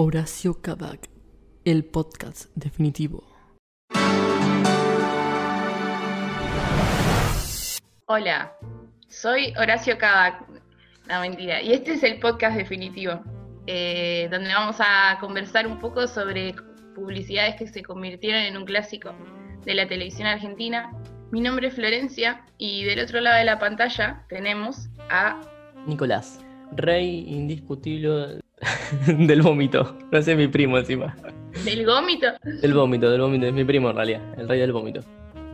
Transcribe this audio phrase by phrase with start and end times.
[0.00, 1.10] Horacio Kabak,
[1.64, 3.24] el podcast definitivo.
[8.06, 8.56] Hola,
[9.08, 10.48] soy Horacio Kabak.
[11.08, 11.60] No, mentira.
[11.60, 13.20] Y este es el podcast definitivo,
[13.66, 16.54] eh, donde vamos a conversar un poco sobre
[16.94, 19.12] publicidades que se convirtieron en un clásico
[19.64, 20.92] de la televisión argentina.
[21.32, 25.40] Mi nombre es Florencia y del otro lado de la pantalla tenemos a
[25.88, 26.38] Nicolás,
[26.76, 28.38] rey indiscutible
[29.06, 29.96] del vómito.
[30.10, 31.16] No sé, mi primo encima.
[31.64, 32.26] ¿Del vómito?
[32.42, 33.46] Del vómito, del vómito.
[33.46, 35.00] Es mi primo en realidad, el rey del vómito.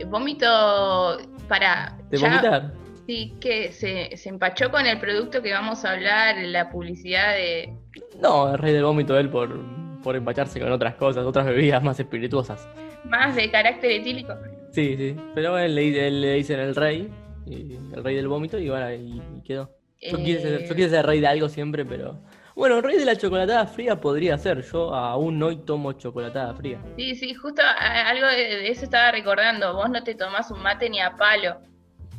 [0.07, 1.17] Vómito
[1.47, 1.97] para...
[2.09, 2.73] ¿De vomitar?
[3.07, 7.73] Sí, que se, se empachó con el producto que vamos a hablar, la publicidad de...
[8.19, 9.59] No, el rey del vómito él por,
[10.01, 12.67] por empacharse con otras cosas, otras bebidas más espirituosas.
[13.05, 14.33] Más de carácter etílico.
[14.71, 15.15] Sí, sí.
[15.33, 17.09] Pero él le, él le dicen el rey,
[17.45, 19.71] y el rey del vómito, y bueno, y, y quedó.
[20.01, 22.19] Yo, quise ser, yo Eh, quise ser rey de algo siempre, pero.
[22.55, 24.61] Bueno, rey de la chocolatada fría podría ser.
[24.63, 26.79] Yo aún hoy tomo chocolatada fría.
[26.97, 29.73] Sí, sí, justo a- algo de, eso estaba recordando.
[29.73, 31.57] Vos no te tomás un mate ni a palo.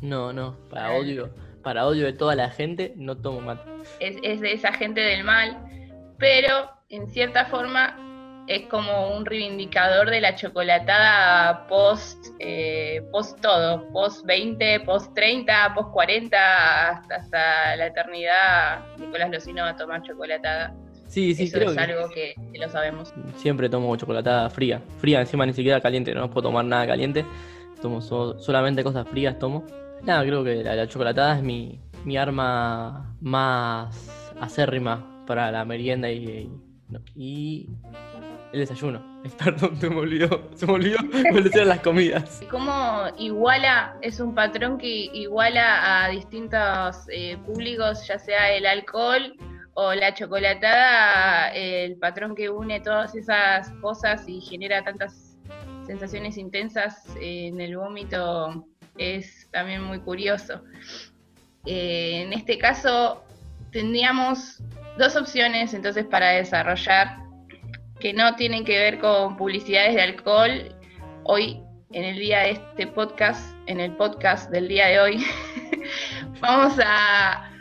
[0.01, 0.99] No, no, para Ay.
[1.01, 1.29] odio.
[1.63, 3.67] Para odio de toda la gente, no tomo mate.
[3.99, 5.57] Es, es de esa gente del mal.
[6.19, 7.97] Pero en cierta forma
[8.47, 13.87] es como un reivindicador de la chocolatada post, eh, post todo.
[13.91, 18.79] Post 20, post 30, post 40, hasta, hasta la eternidad.
[18.97, 20.73] Nicolás Locino va a tomar chocolatada.
[21.07, 23.13] Sí, sí, Eso creo es que algo que, que lo sabemos.
[23.37, 24.81] siempre tomo chocolatada fría.
[24.99, 27.25] Fría, encima ni siquiera caliente, no puedo tomar nada caliente.
[27.81, 29.65] Tomo so- solamente cosas frías, tomo.
[30.03, 36.09] Nada, creo que la, la chocolatada es mi, mi arma más acérrima para la merienda
[36.11, 36.51] y, y,
[36.89, 37.69] no, y
[38.53, 39.21] el desayuno.
[39.43, 40.49] Perdón, se me olvidó.
[40.55, 42.41] Se me olvidó las comidas.
[42.49, 49.35] cómo iguala, es un patrón que iguala a distintos eh, públicos, ya sea el alcohol
[49.73, 55.37] o la chocolatada, el patrón que une todas esas cosas y genera tantas
[55.85, 58.65] sensaciones intensas en el vómito
[58.97, 60.61] es también muy curioso.
[61.65, 63.23] Eh, en este caso
[63.71, 64.63] tendríamos
[64.97, 67.26] dos opciones entonces para desarrollar
[67.99, 70.75] que no tienen que ver con publicidades de alcohol
[71.23, 75.25] hoy, en el día de este podcast, en el podcast del día de hoy,
[76.41, 77.51] vamos a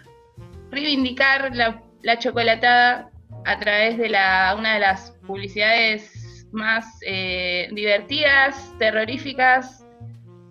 [0.70, 3.10] reivindicar la, la chocolatada
[3.44, 9.86] a través de la, una de las publicidades más eh, divertidas, terroríficas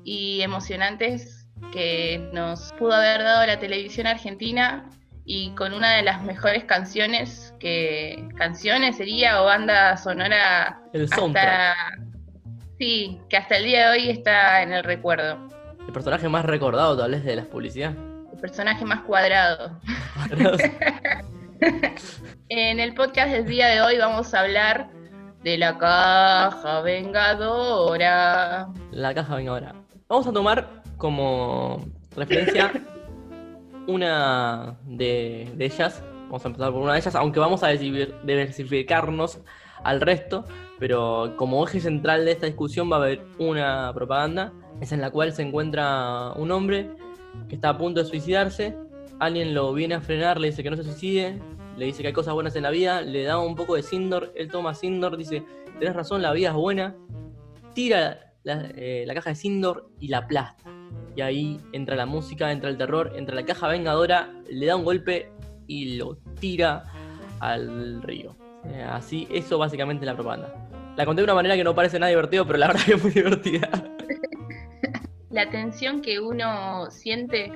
[0.03, 4.89] y emocionantes que nos pudo haber dado la televisión argentina
[5.25, 11.47] y con una de las mejores canciones que canciones sería o banda sonora El soundtrack.
[11.47, 11.75] hasta
[12.79, 15.37] sí que hasta el día de hoy está en el recuerdo
[15.87, 17.95] El personaje más recordado tal vez de las publicidades.
[18.33, 19.79] el personaje más cuadrado
[22.49, 24.89] en el podcast del día de hoy vamos a hablar
[25.43, 29.75] de la caja vengadora La caja venga ahora.
[30.07, 32.71] Vamos a tomar como referencia
[33.87, 36.03] una de, de ellas.
[36.25, 39.39] Vamos a empezar por una de ellas, aunque vamos a diversific- diversificarnos
[39.83, 40.45] al resto.
[40.79, 44.51] Pero como eje central de esta discusión va a haber una propaganda.
[44.81, 46.89] Es en la cual se encuentra un hombre
[47.47, 48.75] que está a punto de suicidarse.
[49.19, 51.39] Alguien lo viene a frenar, le dice que no se suicide.
[51.77, 53.01] Le dice que hay cosas buenas en la vida.
[53.01, 54.33] Le da un poco de Sindor.
[54.35, 55.43] Él toma Sindor, dice:
[55.79, 56.95] Tenés razón, la vida es buena.
[57.73, 60.69] Tira la, eh, la caja de Sindor y la aplasta.
[61.15, 64.83] Y ahí entra la música, entra el terror, entra la caja vengadora, le da un
[64.83, 65.31] golpe
[65.67, 66.83] y lo tira
[67.39, 68.35] al río.
[68.65, 70.53] Eh, así, eso básicamente es la propaganda.
[70.95, 73.03] La conté de una manera que no parece nada divertido, pero la verdad que es
[73.03, 73.69] muy divertida.
[75.29, 77.51] la tensión que uno siente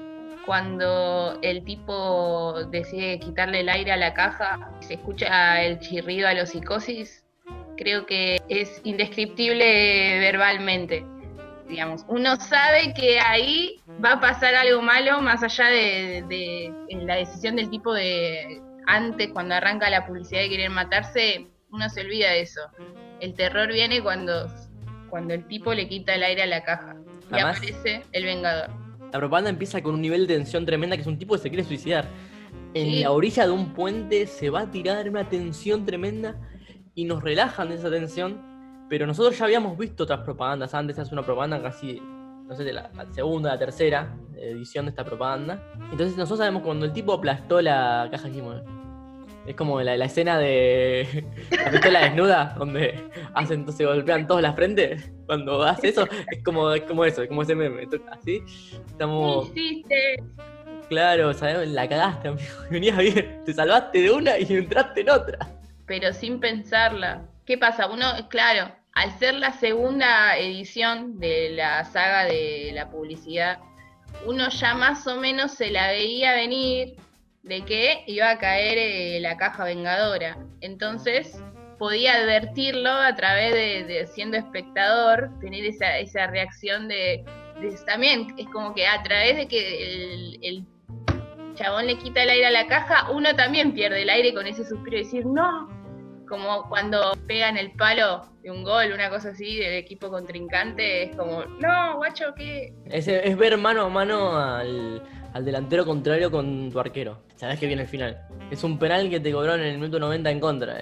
[0.45, 6.33] cuando el tipo decide quitarle el aire a la caja, se escucha el chirrido a
[6.33, 7.23] los psicosis,
[7.77, 11.05] creo que es indescriptible verbalmente.
[11.69, 17.55] Digamos, uno sabe que ahí va a pasar algo malo más allá de, la decisión
[17.57, 22.41] del tipo de antes, cuando arranca la publicidad de querer matarse, uno se olvida de
[22.41, 22.61] eso.
[23.19, 24.47] El terror viene cuando,
[25.11, 26.95] cuando el tipo le quita el aire a la caja.
[27.29, 28.71] Y Además- aparece el Vengador.
[29.11, 31.49] La propaganda empieza con un nivel de tensión tremenda que es un tipo que se
[31.49, 32.05] quiere suicidar.
[32.73, 32.99] En Sí.
[33.03, 36.35] la orilla de un puente se va a tirar una tensión tremenda
[36.95, 38.48] y nos relajan de esa tensión.
[38.89, 42.01] Pero nosotros ya habíamos visto otras propagandas antes, hace una propaganda casi,
[42.47, 45.63] no sé, de la, la segunda, la tercera edición de esta propaganda.
[45.91, 48.61] Entonces nosotros sabemos cuando el tipo aplastó la caja dijimos,
[49.45, 54.53] es como la, la escena de la pistola desnuda, donde hacen, entonces golpean todos la
[54.53, 54.97] frente.
[55.27, 57.87] Cuando hace eso, es como, es como eso, es como ese meme.
[58.11, 58.41] Así,
[58.87, 60.23] estamos, ¿Qué hiciste?
[60.87, 61.69] claro, ¿sabes?
[61.69, 62.47] la cagaste, amigo.
[62.71, 65.37] Venías bien, te salvaste de una y entraste en otra.
[65.85, 67.27] pero sin pensarla.
[67.45, 67.87] ¿Qué pasa?
[67.87, 73.59] Uno, claro, al ser la segunda edición de la saga de la publicidad,
[74.25, 76.97] uno ya más o menos se la veía venir
[77.43, 80.37] de que iba a caer eh, la caja vengadora.
[80.59, 81.41] Entonces
[81.77, 87.23] podía advertirlo a través de, siendo espectador, tener esa, esa reacción de,
[87.85, 90.65] También es como que a través de que el,
[91.55, 94.65] chabón le quita el aire a la caja, uno también pierde el aire con ese
[94.65, 95.78] suspiro y decir, no,
[96.29, 101.15] como cuando pegan el palo de un gol, una cosa así, del equipo contrincante, es
[101.15, 102.73] como, no, guacho, ¿qué?
[102.85, 105.01] Es, es ver mano a mano al,
[105.33, 107.23] al delantero contrario con tu arquero.
[107.35, 108.19] Sabes que viene el final.
[108.51, 110.77] Es un penal que te cobró en el minuto 90 en contra.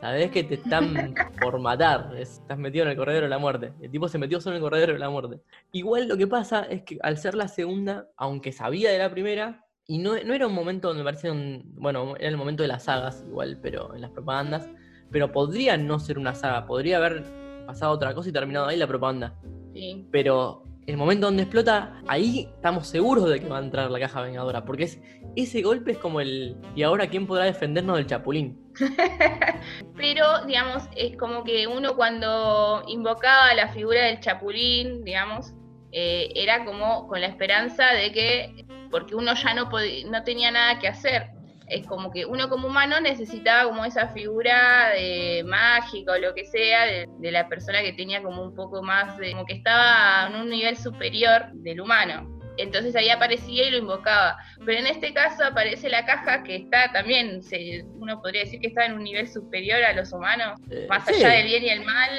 [0.00, 2.14] sabes que te están por matar.
[2.18, 3.72] estás metido en el corredor de la muerte.
[3.80, 5.40] El tipo se metió solo en el corredor de la muerte.
[5.72, 9.66] Igual lo que pasa es que al ser la segunda, aunque sabía de la primera,
[9.88, 11.62] y no, no era un momento donde me parecía un.
[11.76, 14.68] Bueno, era el momento de las sagas, igual, pero en las propagandas.
[15.10, 16.66] Pero podría no ser una saga.
[16.66, 17.24] Podría haber
[17.66, 19.34] pasado otra cosa y terminado ahí la propaganda.
[19.72, 20.06] Sí.
[20.10, 24.22] Pero el momento donde explota, ahí estamos seguros de que va a entrar la caja
[24.22, 25.00] vengadora, porque es,
[25.34, 28.72] ese golpe es como el, ¿y ahora quién podrá defendernos del chapulín?
[29.96, 35.54] Pero, digamos, es como que uno cuando invocaba la figura del chapulín, digamos,
[35.90, 39.68] eh, era como con la esperanza de que, porque uno ya no,
[40.10, 41.30] no tenía nada que hacer,
[41.68, 46.44] es como que uno como humano necesitaba como esa figura de mágica o lo que
[46.44, 50.40] sea de, la persona que tenía como un poco más de, como que estaba en
[50.40, 52.32] un nivel superior del humano.
[52.58, 54.38] Entonces ahí aparecía y lo invocaba.
[54.64, 58.68] Pero en este caso aparece la caja que está también, se, uno podría decir que
[58.68, 61.84] está en un nivel superior a los humanos, eh, más allá del bien y el
[61.84, 62.10] mal,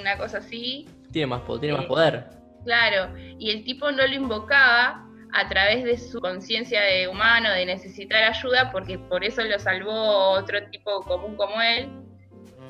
[0.00, 0.88] una cosa así.
[1.12, 2.24] Tiene más, tiene más eh, poder.
[2.64, 5.03] Claro, y el tipo no lo invocaba
[5.34, 10.30] a través de su conciencia de humano, de necesitar ayuda, porque por eso lo salvó
[10.30, 11.90] otro tipo común como él,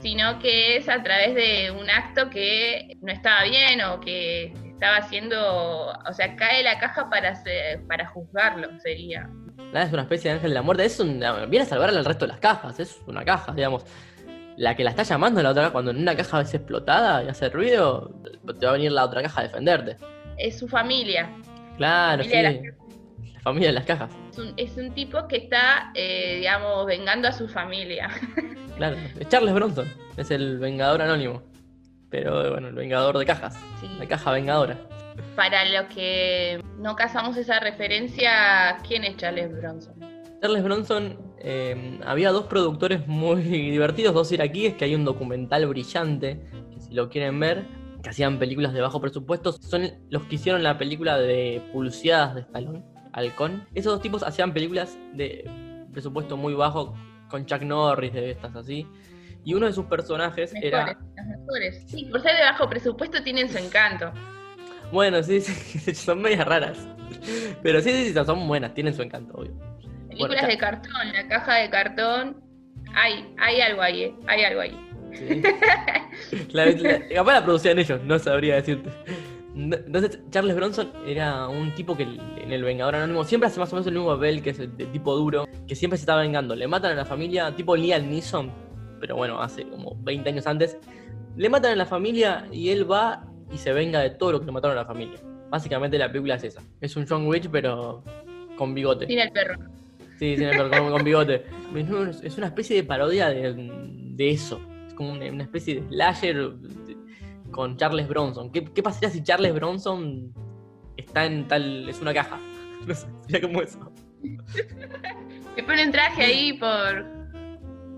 [0.00, 4.96] sino que es a través de un acto que no estaba bien o que estaba
[4.96, 7.34] haciendo, o sea, cae la caja para,
[7.86, 9.28] para juzgarlo, sería.
[9.72, 12.24] Nada, es una especie de ángel de la muerte, es viene a salvar al resto
[12.24, 13.84] de las cajas, es una caja, digamos.
[14.56, 17.50] La que la está llamando la otra cuando en una caja es explotada y hace
[17.50, 18.14] ruido,
[18.58, 19.96] te va a venir la otra caja a defenderte.
[20.38, 21.28] Es su familia,
[21.76, 22.30] Claro, sí.
[22.30, 24.10] La familia de las cajas.
[24.56, 28.08] Es un, tipo que está, eh, digamos, vengando a su familia.
[28.74, 29.86] Claro, es Charles Bronson,
[30.16, 31.40] es el vengador anónimo.
[32.10, 33.56] Pero bueno, el vengador de cajas.
[34.00, 34.76] La caja vengadora.
[35.36, 39.94] Para los que no cazamos esa referencia, ¿quién es Charles Bronson?
[40.40, 46.40] Charles Bronson, eh, había dos productores muy divertidos, dos iraquíes, que hay un documental brillante,
[46.72, 47.64] que si lo quieren ver,
[48.04, 52.42] que hacían películas de bajo presupuesto, son los que hicieron la película de Pulseadas de
[52.42, 53.66] Stallone, Halcón.
[53.74, 55.50] Esos dos tipos hacían películas de
[55.90, 56.94] presupuesto muy bajo,
[57.30, 58.86] con Chuck Norris, de estas así.
[59.42, 60.98] Y uno de sus personajes era.
[61.16, 61.84] Las mejores.
[61.86, 64.12] Sí, por ser de bajo presupuesto tienen su encanto.
[64.92, 66.86] Bueno, sí, sí, son medias raras.
[67.62, 69.52] Pero sí, sí, sí, son buenas, tienen su encanto, obvio.
[70.08, 72.44] Películas de cartón, la caja de cartón.
[72.94, 74.14] Hay, hay algo ahí, ¿eh?
[74.26, 74.78] hay algo ahí.
[76.54, 76.72] La,
[77.12, 78.88] capaz la producían ellos, no sabría decirte.
[79.56, 83.76] Entonces, Charles Bronson era un tipo que en el Vengador Anónimo siempre hace más o
[83.76, 86.54] menos el mismo papel, que es el de tipo duro, que siempre se está vengando.
[86.54, 88.52] Le matan a la familia, tipo Liam Neeson,
[89.00, 90.78] pero bueno, hace como 20 años antes.
[91.36, 94.46] Le matan a la familia y él va y se venga de todo lo que
[94.46, 95.18] le mataron a la familia.
[95.50, 96.62] Básicamente la película es esa.
[96.80, 98.04] Es un John Witch, pero
[98.56, 99.08] con bigote.
[99.08, 99.56] Sin el perro.
[100.20, 101.46] Sí, sin el perro, con, bigote.
[102.22, 104.60] Es una especie de parodia de eso
[104.94, 106.52] como una, especie de slasher
[107.50, 108.50] con Charles Bronson.
[108.50, 110.32] ¿Qué, pasaría si Charles Bronson
[110.96, 111.88] está en tal.
[111.88, 112.38] es una caja?
[112.86, 113.78] No sé, sería como eso.
[115.56, 117.06] Le pone un traje ahí por,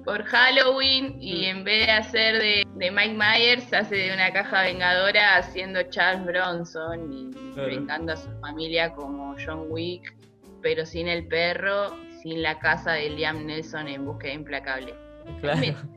[0.04, 1.44] por Halloween y mm.
[1.44, 7.12] en vez de hacer de, Mike Myers, hace de una caja vengadora haciendo Charles Bronson
[7.12, 10.14] y vengando a su familia como John Wick,
[10.62, 14.94] pero sin el perro, sin la casa de Liam Nelson en búsqueda implacable.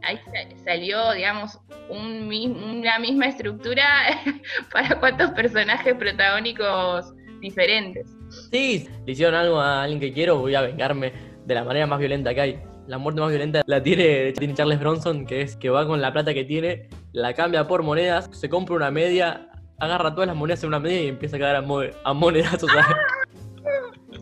[0.03, 0.19] Ahí
[0.63, 1.59] salió, digamos,
[1.89, 3.85] una misma estructura
[4.71, 8.15] para cuántos personajes protagónicos diferentes.
[8.51, 11.13] Sí, le hicieron algo a alguien que quiero, voy a vengarme
[11.45, 12.59] de la manera más violenta que hay.
[12.87, 16.33] La muerte más violenta la tiene, Charles Bronson, que es que va con la plata
[16.33, 20.69] que tiene, la cambia por monedas, se compra una media, agarra todas las monedas en
[20.69, 21.63] una media y empieza a caer a,
[22.03, 22.69] a monedazos.
[22.75, 22.95] Ah,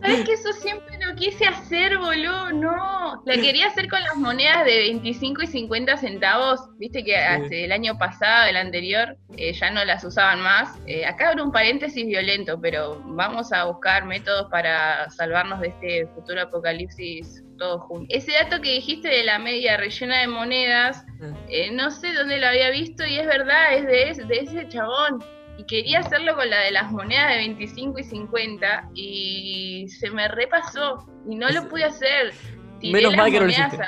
[0.00, 3.22] ¿Sabes que eso siempre quise hacer, boludo, no.
[3.24, 6.60] La quería hacer con las monedas de 25 y 50 centavos.
[6.78, 10.78] Viste que hace el año pasado, el anterior, eh, ya no las usaban más.
[10.86, 16.06] Eh, acá abre un paréntesis violento, pero vamos a buscar métodos para salvarnos de este
[16.14, 18.08] futuro apocalipsis todos juntos.
[18.10, 21.04] Ese dato que dijiste de la media rellena de monedas,
[21.48, 25.22] eh, no sé dónde lo había visto y es verdad, es de, de ese chabón
[25.58, 30.28] y quería hacerlo con la de las monedas de 25 y 50 y se me
[30.28, 32.32] repasó y no lo pude hacer.
[32.80, 33.78] Menos mal que no lo hiciste.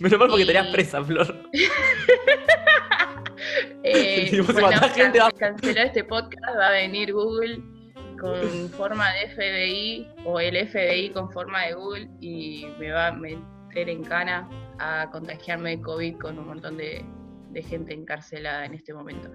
[0.00, 1.50] Menos mal porque tenías presa, Flor.
[3.84, 5.30] eh, bueno, gente va...
[5.30, 7.60] cancelar este podcast, va a venir Google
[8.18, 13.12] con forma de FBI o el FBI con forma de Google y me va a
[13.12, 17.04] meter en cana a contagiarme de COVID con un montón de
[17.50, 19.30] de gente encarcelada en este momento.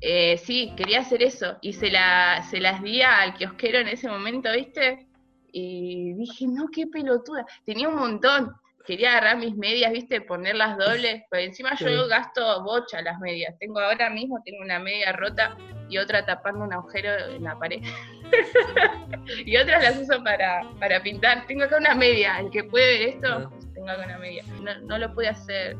[0.00, 4.08] Eh, sí, quería hacer eso y se, la, se las di al kiosquero en ese
[4.08, 5.06] momento, ¿viste?
[5.52, 7.46] Y dije, no, qué pelotuda.
[7.64, 8.54] Tenía un montón.
[8.84, 10.20] Quería agarrar mis medias, ¿viste?
[10.20, 11.24] Ponerlas dobles.
[11.30, 13.58] Pero encima yo gasto bocha las medias.
[13.58, 15.56] Tengo ahora mismo, tengo una media rota
[15.88, 17.82] y otra tapando un agujero en la pared.
[19.46, 21.46] y otras las uso para, para pintar.
[21.46, 22.38] Tengo acá una media.
[22.38, 24.44] El que puede ver esto, tengo acá una media.
[24.62, 25.76] No, no lo pude hacer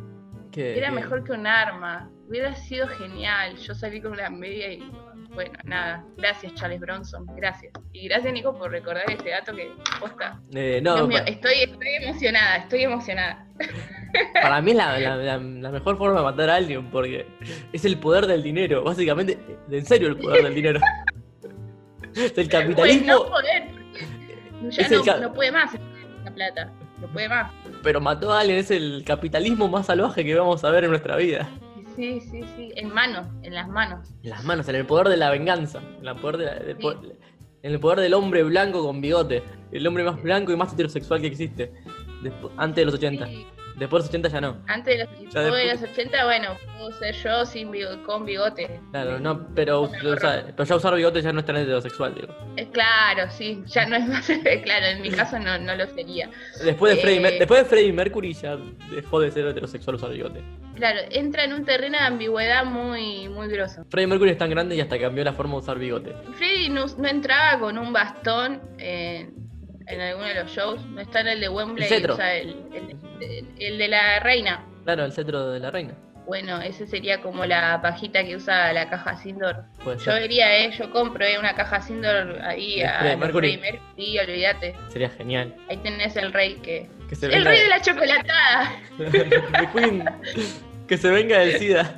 [0.56, 2.10] era mejor que un arma.
[2.28, 3.56] Hubiera sido genial.
[3.56, 4.90] Yo salí con una media y
[5.34, 6.04] bueno, nada.
[6.16, 7.26] Gracias, Charles Bronson.
[7.36, 7.72] Gracias.
[7.92, 9.70] Y gracias, Nico, por recordar este dato que
[10.00, 10.40] posta.
[10.54, 13.46] Eh, no, estoy, estoy emocionada, estoy emocionada.
[14.42, 17.26] Para mí es la, mejor forma de matar a alguien porque
[17.72, 18.82] es el poder del dinero.
[18.82, 19.38] Básicamente,
[19.70, 20.80] en serio, el poder del dinero.
[22.14, 23.12] el capitalismo.
[23.12, 23.64] no poder.
[24.70, 25.76] Ya no, no puede más
[26.24, 26.72] la plata.
[27.00, 27.52] No puede más
[27.86, 31.14] pero mató a alguien, es el capitalismo más salvaje que vamos a ver en nuestra
[31.14, 31.48] vida.
[31.94, 34.08] Sí, sí, sí, en manos, en las manos.
[34.24, 37.16] En las manos, en el poder de la venganza, en, el poder
[37.62, 41.20] en el poder del hombre blanco con bigote, el hombre más blanco y más heterosexual
[41.20, 41.72] que existe,
[42.56, 43.28] antes de los 80.
[43.76, 44.56] Después de los 80 ya no.
[44.68, 47.70] Antes de los, después de los 80, bueno, puedo ser yo sin
[48.06, 48.80] con bigote.
[48.90, 52.34] Claro, no, pero, pero ya usar bigote ya no es tan heterosexual, digo.
[52.56, 54.26] Eh, claro, sí, ya no es más.
[54.64, 56.30] claro, en mi caso no, no lo sería.
[56.64, 58.56] Después de, Freddie, eh, después de Freddie Mercury ya
[58.90, 60.42] dejó de ser heterosexual usar bigote.
[60.74, 63.84] Claro, entra en un terreno de ambigüedad muy, muy grosso.
[63.90, 66.14] Freddie Mercury es tan grande y hasta cambió la forma de usar bigote.
[66.38, 68.62] Freddie no, no entraba con un bastón.
[68.78, 69.28] Eh,
[69.86, 70.84] en alguno de los shows.
[70.86, 72.56] No está en el de Wembley, el, o sea, el,
[73.58, 74.64] el, de la reina.
[74.84, 75.94] Claro, el cetro de la reina.
[76.26, 79.64] Bueno, ese sería como la pajita que usa la caja Sindor.
[80.04, 83.60] Yo vería, eh, yo compro eh, una caja Sindor ahí a Mercury.
[83.96, 84.74] Sí, olvídate.
[84.88, 85.54] Sería genial.
[85.68, 86.88] Ahí tenés el rey que.
[87.22, 88.72] el rey de la chocolatada.
[89.72, 90.04] Queen.
[90.88, 91.94] Que se venga del SIDA.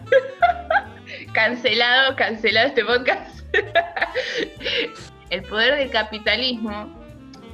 [1.32, 3.40] cancelado, cancelado este podcast.
[5.30, 6.97] el poder del capitalismo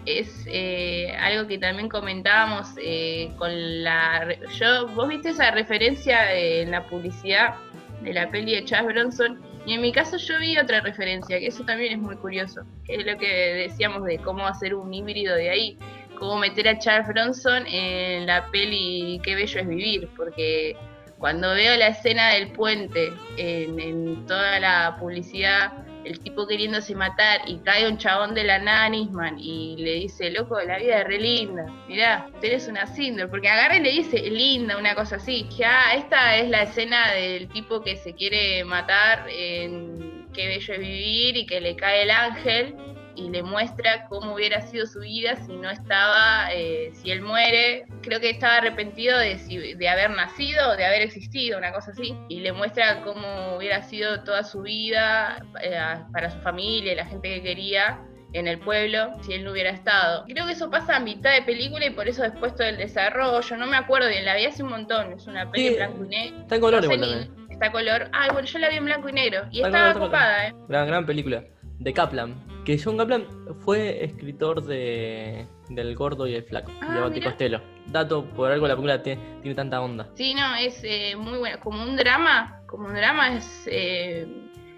[0.07, 4.27] es eh, algo que también comentábamos eh, con la...
[4.59, 7.55] Yo, vos viste esa referencia en la publicidad
[8.03, 11.47] de la peli de Charles Bronson y en mi caso yo vi otra referencia, que
[11.47, 13.27] eso también es muy curioso, que es lo que
[13.69, 15.79] decíamos de cómo hacer un híbrido de ahí,
[16.19, 20.77] cómo meter a Charles Bronson en la peli Qué bello es vivir, porque
[21.19, 27.41] cuando veo la escena del puente en, en toda la publicidad el tipo queriéndose matar
[27.47, 31.07] y cae un chabón de la nada Nisman y le dice, loco, la vida es
[31.07, 35.47] re linda, mirá, tenés una síndrome, porque agarra y le dice, linda, una cosa así,
[35.57, 40.75] ya ah, esta es la escena del tipo que se quiere matar en Qué bello
[40.75, 42.75] es vivir y que le cae el ángel
[43.17, 47.87] y le muestra cómo hubiera sido su vida si no estaba, eh, si él muere,
[48.03, 52.41] creo que estaba arrepentido de, de haber nacido, de haber existido, una cosa así, y
[52.41, 55.79] le muestra cómo hubiera sido toda su vida eh,
[56.13, 58.01] para su familia y la gente que quería
[58.33, 60.25] en el pueblo si él no hubiera estado.
[60.27, 63.57] Creo que eso pasa a mitad de película y por eso después todo el desarrollo,
[63.57, 66.41] no me acuerdo bien, la vi hace un montón, es una película blanco y negro.
[66.41, 68.09] Está en color igual Está color.
[68.13, 70.55] Ah, bueno, yo la vi en blanco y negro y estaba ocupada, eh.
[70.69, 71.45] Gran, gran película
[71.85, 72.35] de Kaplan.
[72.65, 73.27] Que John Kaplan
[73.61, 77.61] fue escritor de del Gordo y el Flaco, ah, de Costello.
[77.87, 80.09] Dato, por algo la película tiene, tiene tanta onda.
[80.15, 81.61] Sí, no, es eh, muy buena.
[81.61, 84.27] Como un drama, como un drama es eh,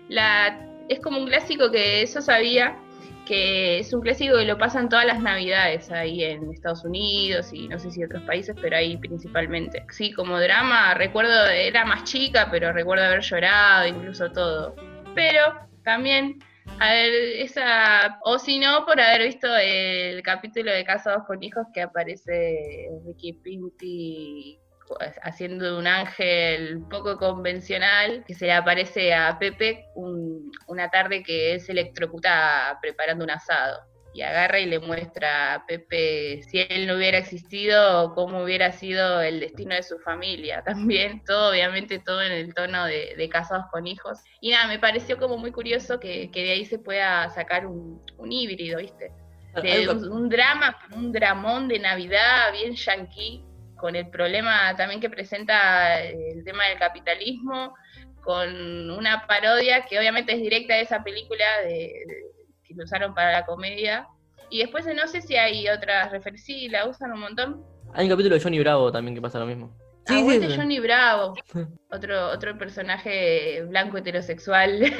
[0.09, 2.79] la es como un clásico que eso sabía
[3.27, 7.67] que es un clásico que lo pasan todas las navidades ahí en Estados Unidos y
[7.67, 9.85] no sé si otros países, pero ahí principalmente.
[9.91, 14.77] Sí, como drama, recuerdo, era más chica, pero recuerdo haber llorado, incluso todo.
[15.15, 16.39] Pero también
[16.79, 21.67] a ver, esa, o si no, por haber visto el capítulo de Casados con Hijos
[21.73, 24.61] que aparece Ricky Pinti
[25.23, 29.87] haciendo un ángel poco convencional que se le aparece a Pepe
[30.67, 33.81] una tarde que es electrocutada preparando un asado.
[34.17, 39.21] Y agarra y le muestra a Pepe si él no hubiera existido, cómo hubiera sido
[39.21, 43.87] el destino de su familia también, todo obviamente todo en el tono de, casados con
[43.87, 44.19] hijos.
[44.41, 48.79] Y nada, me pareció como muy curioso que, de ahí se pueda sacar un, híbrido,
[48.79, 49.13] ¿viste?
[49.63, 53.45] De un, drama, un dramón de Navidad bien yankee,
[53.77, 57.75] con el problema también que presenta el tema del capitalismo,
[58.23, 61.93] con una parodia que obviamente es directa de esa película de
[62.67, 64.07] que lo usaron para la comedia.
[64.51, 67.65] Y después no sé si hay otras referencias, sí, la usan un montón.
[67.95, 69.77] Hay un capítulo de Johnny Bravo también que pasa lo mismo.
[70.07, 71.35] Sí, sí, Johnny Bravo,
[71.91, 74.83] otro, otro personaje blanco heterosexual.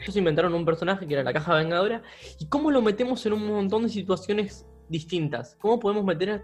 [0.00, 2.02] Ellos inventaron un personaje que era la caja vengadora.
[2.38, 5.56] ¿Y cómo lo metemos en un montón de situaciones distintas?
[5.60, 6.42] ¿Cómo podemos meter...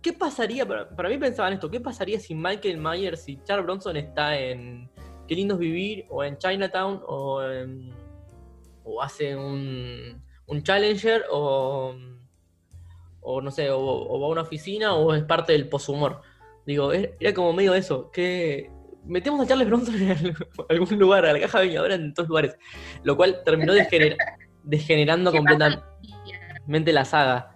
[0.00, 0.64] ¿Qué pasaría?
[0.64, 4.88] Para, para mí pensaban esto, ¿qué pasaría si Michael Myers y Charles Bronson está en
[5.30, 7.94] Qué lindo es vivir o en Chinatown o en
[8.90, 11.94] o hace un, un challenger o,
[13.20, 16.22] o no sé, o, va a una oficina o es parte del poshumor.
[16.66, 18.70] Digo, era como medio eso, que
[19.04, 20.34] metemos a Charles Bronson en
[20.68, 22.56] algún lugar, a la caja vengadora en todos lugares,
[23.02, 23.72] lo cual terminó
[24.64, 27.54] degenerando completamente la saga.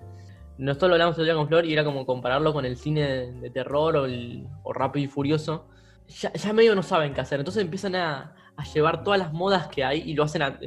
[0.57, 3.51] Nosotros lo hablamos el día con Flor y era como compararlo con el cine de,
[3.51, 5.69] terror o, el, o Rápido y Furioso.
[6.07, 9.69] Ya, ya, medio no saben qué hacer, entonces empiezan a, a llevar todas las modas
[9.69, 10.61] que hay y lo hacen a,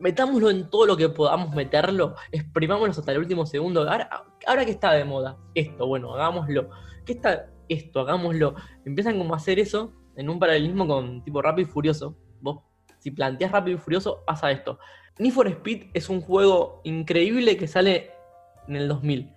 [0.00, 3.82] metámoslo en todo lo que podamos meterlo, exprimámoslo hasta el último segundo.
[3.82, 6.70] Ahora, que está de moda, esto, bueno, hagámoslo.
[7.04, 8.00] ¿Qué está esto?
[8.00, 8.54] Hagámoslo.
[8.84, 12.16] Empiezan como a hacer eso en un paralelismo con tipo Rápido y Furioso.
[12.40, 12.60] Vos,
[12.98, 14.78] si planteas Rápido y Furioso, pasa esto.
[15.18, 18.10] Need for Speed es un juego increíble que sale
[18.66, 19.32] en el 2000.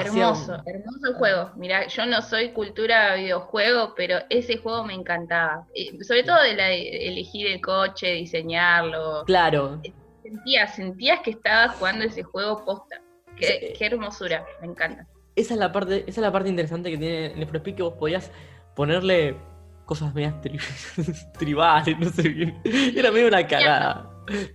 [0.00, 1.50] Hermoso, hermoso el juego.
[1.56, 5.66] Mira, yo no soy cultura videojuego, pero ese juego me encantaba.
[5.74, 9.24] Eh, sobre todo de, la, elegir el coche, diseñarlo.
[9.26, 9.80] Claro.
[10.22, 13.00] Sentías, sentías que estabas jugando ese juego posta.
[13.36, 15.06] Qué, hermosura, me encanta.
[15.36, 17.94] Esa es la parte, esa es la parte interesante que tiene el Speed, que vos
[17.94, 18.32] podías
[18.74, 19.36] ponerle
[19.84, 20.34] cosas medias
[21.38, 22.60] tribales, no sé bien.
[22.64, 24.10] Era medio una cagada.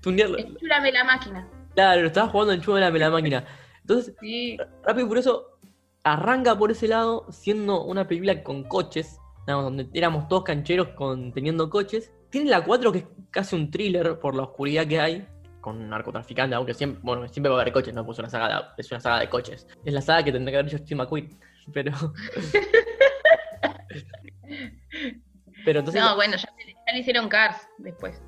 [0.06, 1.48] Enchúlame la máquina.
[1.74, 3.44] Claro, estabas jugando en la máquina.
[3.84, 4.16] Entonces,
[4.84, 5.60] Rápido y Furioso
[6.04, 11.70] arranca por ese lado siendo una película con coches, donde éramos todos cancheros con, teniendo
[11.70, 12.12] coches.
[12.30, 15.28] Tiene la 4 que es casi un thriller por la oscuridad que hay,
[15.62, 18.56] con narcotraficantes, aunque siempre, bueno, siempre va a haber coches, no pues una saga de,
[18.78, 19.68] es una saga de coches.
[19.86, 21.30] Es la saga que tendría que haber hecho Steve McQueen,
[21.74, 21.92] pero...
[25.66, 26.02] pero entonces...
[26.02, 26.50] No, bueno, ya,
[26.92, 28.22] le hicieron Cars después.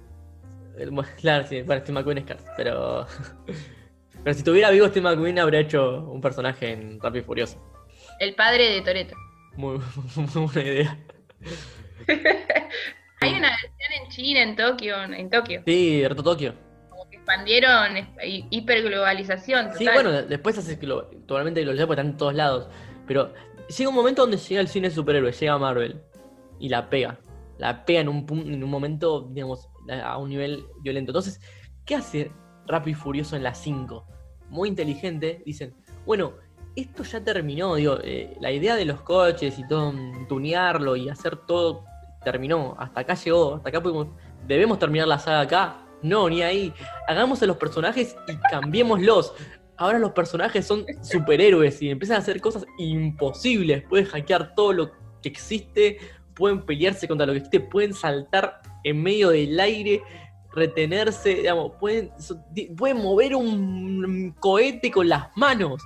[0.78, 3.06] Eh, claro, sí, bueno, Steve McQueen es Cars, pero...
[4.26, 7.62] Pero si tuviera vivo Steve McQueen habría hecho un personaje en Rápido y Furioso.
[8.20, 9.16] El padre de Toreto.
[9.56, 9.80] Muy,
[10.34, 11.00] buena idea.
[13.22, 15.62] Hay una versión en China, en Tokio, en Tokio.
[15.68, 16.56] Sí, Reto Tokio.
[16.90, 17.98] Como que expandieron
[18.50, 19.72] hiperglobalización.
[19.78, 22.68] Sí, bueno, después hace totalmente globalizado porque están en todos lados.
[23.06, 23.32] Pero
[23.78, 26.02] llega un momento donde llega el cine superhéroe, llega Marvel
[26.60, 27.20] y la pega.
[27.60, 29.70] La pega en un, en un momento, digamos,
[30.04, 31.12] a un nivel violento.
[31.12, 31.40] Entonces,
[31.86, 32.32] ¿qué hace
[32.66, 34.15] Rápido y Furioso en la 5?
[34.50, 35.74] Muy inteligente, dicen,
[36.06, 36.34] bueno,
[36.76, 41.10] esto ya terminó, digo, eh, la idea de los coches y todo, mm, tunearlo y
[41.10, 41.86] hacer todo,
[42.24, 44.08] terminó, hasta acá llegó, hasta acá pudimos,
[44.48, 46.74] debemos terminar la saga acá, no, ni ahí,
[47.08, 49.34] hagamos a los personajes y cambiémoslos.
[49.78, 54.92] Ahora los personajes son superhéroes y empiezan a hacer cosas imposibles, pueden hackear todo lo
[55.22, 55.98] que existe,
[56.34, 60.04] pueden pelearse contra lo que existe, pueden saltar en medio del aire,
[60.56, 62.12] retenerse, digamos, pueden,
[62.78, 65.84] pueden mover un cohete con las manos.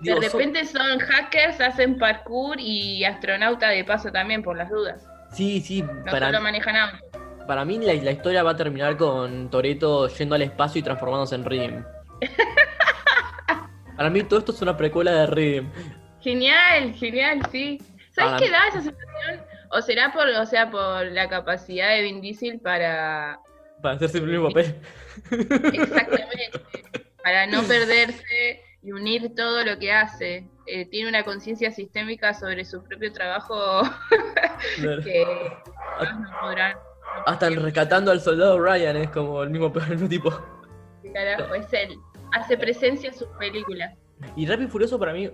[0.00, 0.98] de repente son...
[0.98, 5.06] hackers, hacen parkour y astronauta de paso también, por las dudas.
[5.30, 7.00] Sí, sí, no para, solo manejan autos.
[7.46, 11.44] Para mí la, historia va a terminar con Toreto yendo al espacio y transformándose en
[11.44, 11.84] Rhythm.
[13.96, 15.70] para mí todo esto es una precuela de Rhythm.
[16.20, 17.80] Genial, genial, sí.
[18.12, 19.40] ¿Sabes qué da esa sensación?
[19.70, 23.40] O será por, o sea, por la capacidad de Vin Diesel para
[23.82, 24.76] para hacerse el mismo papel.
[25.30, 26.60] Exactamente.
[27.22, 30.48] Para no perderse y unir todo lo que hace.
[30.66, 33.82] Eh, tiene una conciencia sistémica sobre su propio trabajo
[34.76, 35.24] que
[36.00, 36.76] no podrán.
[37.26, 39.72] Hasta rescatando al soldado Ryan es como el mismo,
[40.08, 40.30] tipo.
[41.12, 41.98] Carajo, es él.
[42.32, 43.92] Hace presencia en sus películas.
[44.36, 45.30] Y Rápido y Furioso para mí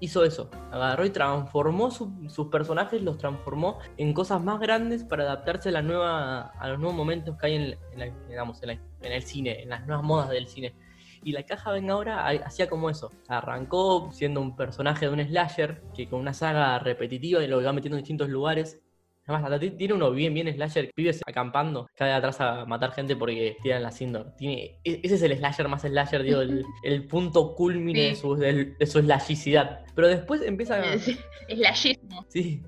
[0.00, 0.50] hizo eso.
[0.70, 5.82] Agarró y transformó sus personajes, los transformó en cosas más grandes para adaptarse a, la
[5.82, 10.04] nueva, a los nuevos momentos que hay en, digamos, en, el cine, en las nuevas
[10.04, 10.74] modas del cine.
[11.22, 13.10] Y la caja Vengadora hacía como eso.
[13.28, 17.72] Arrancó siendo un personaje de un slasher que con una saga repetitiva y lo iba
[17.72, 18.83] metiendo en distintos lugares.
[19.26, 23.56] Además, hasta tiene uno bien, bien slasher, pibes acampando, cae atrás a matar gente porque
[23.62, 24.34] tiran la Sindor.
[24.36, 28.36] Tiene, e, ese es el slasher más slasher, digo, el, el punto culmine de, su,
[28.36, 29.80] de, su slashicidad.
[29.94, 30.82] Pero después empieza...
[30.98, 32.24] Sí, slashismo.
[32.28, 32.62] Sí.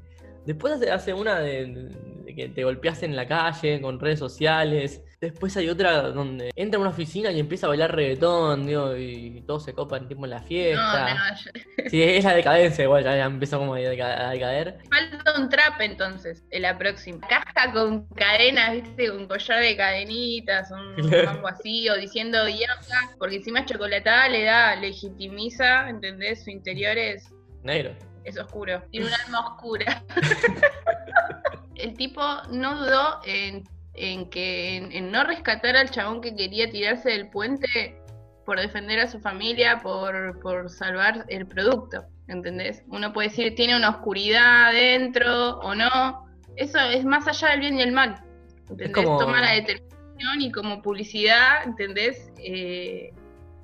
[0.46, 1.90] Después hace, hace una de,
[2.34, 5.02] que te golpeas en la calle con redes sociales.
[5.20, 9.42] Después hay otra donde entra a una oficina y empieza a bailar reggaetón, digo, y
[9.46, 11.14] todos se copan tipo en la fiesta.
[11.14, 14.78] No, no, Sí, es la decadencia igual, ya, empezó como a, decaer.
[14.90, 17.26] Falta un trap entonces, en la próxima.
[17.26, 22.76] Caja con cadenas, viste, con collar de cadenitas, un algo así, o diciendo yoga,
[23.18, 26.44] porque encima chocolatada le da, legitimiza, ¿entendés?
[26.44, 27.32] Su interior es...
[27.62, 27.96] Negro.
[28.24, 30.02] Es oscuro, tiene un alma oscura.
[31.76, 33.64] el tipo no dudó en,
[33.96, 38.00] que en, no rescatar al chabón que quería tirarse del puente
[38.44, 42.82] por defender a su familia, por, por salvar el producto, ¿entendés?
[42.88, 46.26] Uno puede decir, tiene una oscuridad dentro o no.
[46.56, 48.22] Eso es más allá del bien y el mal.
[48.70, 49.04] ¿Entendés?
[49.04, 52.30] Toma la determinación y como publicidad, ¿entendés?
[52.38, 53.12] Eh,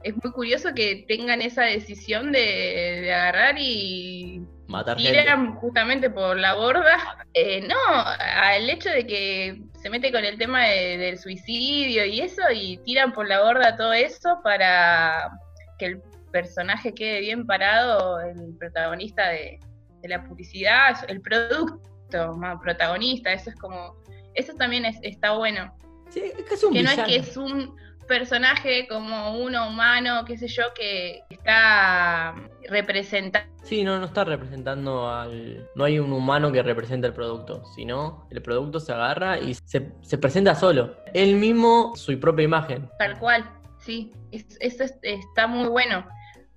[0.04, 6.54] es muy curioso que tengan esa decisión de agarrar y Matar tiran justamente por la
[6.54, 7.26] borda.
[7.34, 12.42] Eh, no, al hecho de que se mete con el tema del suicidio y eso,
[12.52, 15.30] y tiran por la borda todo eso para
[15.78, 19.60] que el personaje quede bien parado, el protagonista de,
[20.04, 23.96] la publicidad, el producto más protagonista, eso es como,
[24.34, 25.72] eso también está bueno.
[26.08, 27.76] Sí, es que, es un que no es que es un
[28.12, 32.34] personaje como uno humano, qué sé yo, que está
[32.68, 33.50] representando.
[33.62, 35.66] Sí, no, no está representando al.
[35.74, 39.92] No hay un humano que represente el producto, sino el producto se agarra y se,
[40.02, 40.94] se presenta solo.
[41.14, 42.90] Él mismo, su propia imagen.
[42.98, 43.48] Tal cual,
[43.78, 44.12] sí.
[44.30, 46.06] Eso está muy bueno.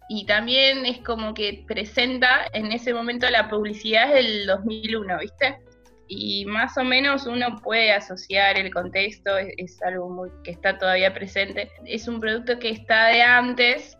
[0.09, 5.59] Y también es como que presenta en ese momento la publicidad del 2001, ¿viste?
[6.07, 11.13] Y más o menos uno puede asociar el contexto, es, algo muy, que está todavía
[11.13, 11.71] presente.
[11.85, 13.97] Es un producto que está de antes,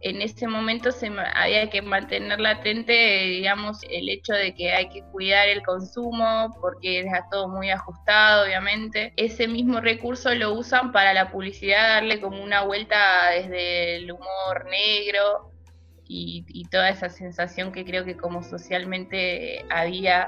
[0.00, 5.02] en ese momento se había que mantener latente, digamos, el hecho de que hay que
[5.10, 9.12] cuidar el consumo porque está todo muy ajustado, obviamente.
[9.16, 14.66] Ese mismo recurso lo usan para la publicidad, darle como una vuelta desde el humor
[14.70, 15.52] negro
[16.06, 20.26] y, y toda esa sensación que creo que como socialmente había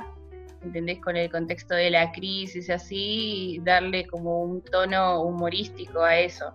[0.62, 1.00] ¿entendés?
[1.00, 6.52] Con el contexto de la crisis así, darle como un tono humorístico a eso.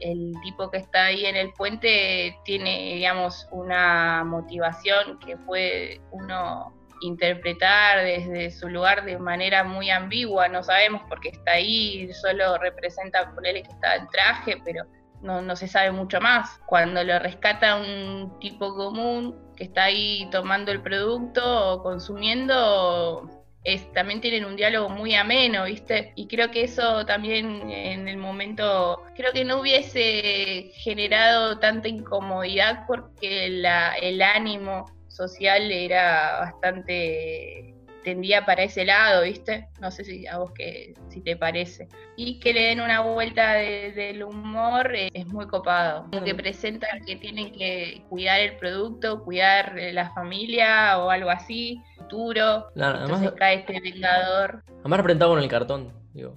[0.00, 6.74] El tipo que está ahí en el puente tiene, digamos, una motivación que puede uno
[7.00, 12.58] interpretar desde su lugar de manera muy ambigua, no sabemos por qué está ahí, solo
[12.58, 14.84] representa ponerle que está en traje, pero
[15.22, 16.60] no, no, se sabe mucho más.
[16.66, 23.28] Cuando lo rescata un tipo común que está ahí tomando el producto o consumiendo,
[23.64, 26.12] es, también tienen un diálogo muy ameno, ¿viste?
[26.16, 32.84] Y creo que eso también en el momento, creo que no hubiese generado tanta incomodidad
[32.86, 39.68] porque la, el ánimo social era bastante tendía para ese lado, ¿viste?
[39.80, 41.88] No sé si a vos que si te parece.
[42.16, 46.06] Y que le den una vuelta del humor eh, es muy copado.
[46.24, 52.70] Que presentan que tienen que cuidar el producto, cuidar la familia o algo así, futuro.
[52.74, 54.62] Claro, Entonces cae este vengador.
[54.80, 56.34] Además representado con el cartón, digo.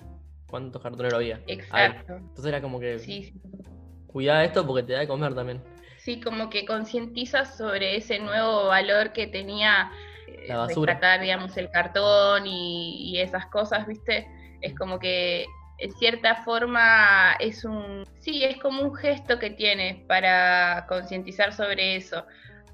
[0.50, 1.40] ¿Cuántos cartoneros había?
[1.48, 2.18] Exacto.
[2.18, 3.34] Entonces era como que sí,
[4.08, 5.64] cuida esto porque te da de comer también.
[5.98, 9.92] Sí, como que concientiza sobre ese nuevo valor que tenía
[10.48, 11.18] la basura.
[11.20, 14.28] digamos, el cartón y, esas cosas, ¿viste?
[14.62, 15.46] Es como que
[15.78, 21.96] en cierta forma es un, sí, es como un gesto que tiene para concientizar sobre
[21.96, 22.26] eso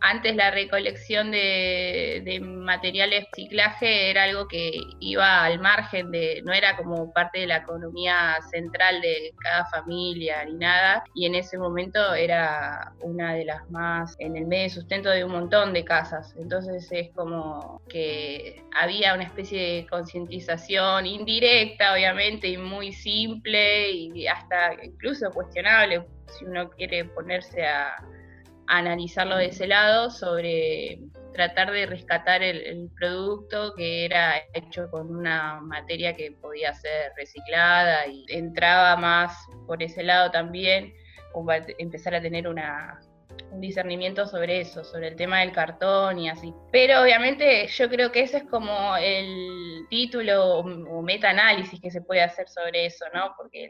[0.02, 6.54] antes la recolección de, de materiales reciclaje era algo que iba al margen de, no
[6.54, 11.58] era como parte de la economía central de cada familia ni nada, y en ese
[11.58, 15.84] momento era una de las más en el medio de sustento de un montón de
[15.84, 16.36] casas.
[16.38, 24.28] Entonces es como que había una especie de concientización indirecta, obviamente, y muy simple, y
[24.28, 26.06] hasta incluso cuestionable
[26.38, 27.96] si uno quiere ponerse a
[28.68, 31.00] analizarlo de ese lado sobre
[31.34, 38.08] tratar de rescatar el, producto que era hecho con una materia que podía ser reciclada
[38.08, 40.94] y entraba más por ese lado también,
[41.32, 43.00] como empezar a tener una,
[43.52, 46.54] un discernimiento sobre eso, sobre el tema del cartón y así.
[46.72, 52.22] Pero obviamente yo creo que ese es como el, subtítulo o, meta-análisis que se puede
[52.22, 53.34] hacer sobre eso, ¿no?
[53.38, 53.70] Porque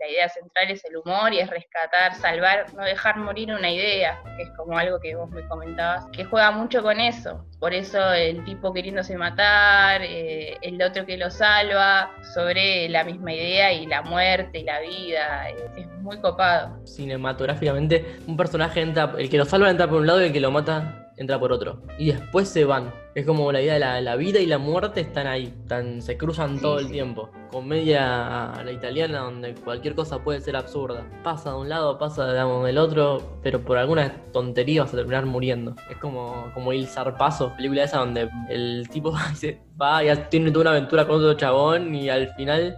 [0.00, 4.22] la idea central es el humor y es rescatar, salvar, no dejar morir una idea,
[4.36, 7.44] que es como algo que vos me comentabas, que juega mucho con eso.
[7.60, 13.34] Por eso el tipo queriéndose matar, eh, el otro que lo salva, sobre la misma
[13.34, 15.50] idea y la muerte y la vida.
[15.76, 16.86] Es muy copado.
[16.86, 20.40] Cinematográficamente, un personaje entra, el que lo salva entra por un lado y el que
[20.40, 21.82] lo mata entra por otro.
[21.98, 22.92] Y después se van.
[23.14, 26.60] Es como la idea de la, vida y la muerte están ahí, están, se cruzan
[26.60, 27.30] todo el tiempo.
[27.50, 31.04] Comedia a la italiana donde cualquier cosa puede ser absurda.
[31.24, 35.74] Pasa de un lado, pasa del otro, pero por alguna tontería vas a terminar muriendo.
[35.90, 39.12] Es como, como El Zarpazo, película esa donde el tipo
[39.82, 42.76] va y tiene toda una aventura con otro chabón y al final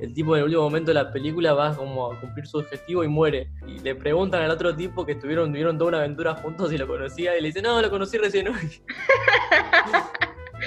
[0.00, 3.04] el tipo en el último momento de la película va como a cumplir su objetivo
[3.04, 3.50] y muere.
[3.66, 6.86] Y le preguntan al otro tipo que estuvieron, tuvieron toda una aventura juntos y lo
[6.86, 8.82] conocía y le dice, no, lo conocí recién hoy.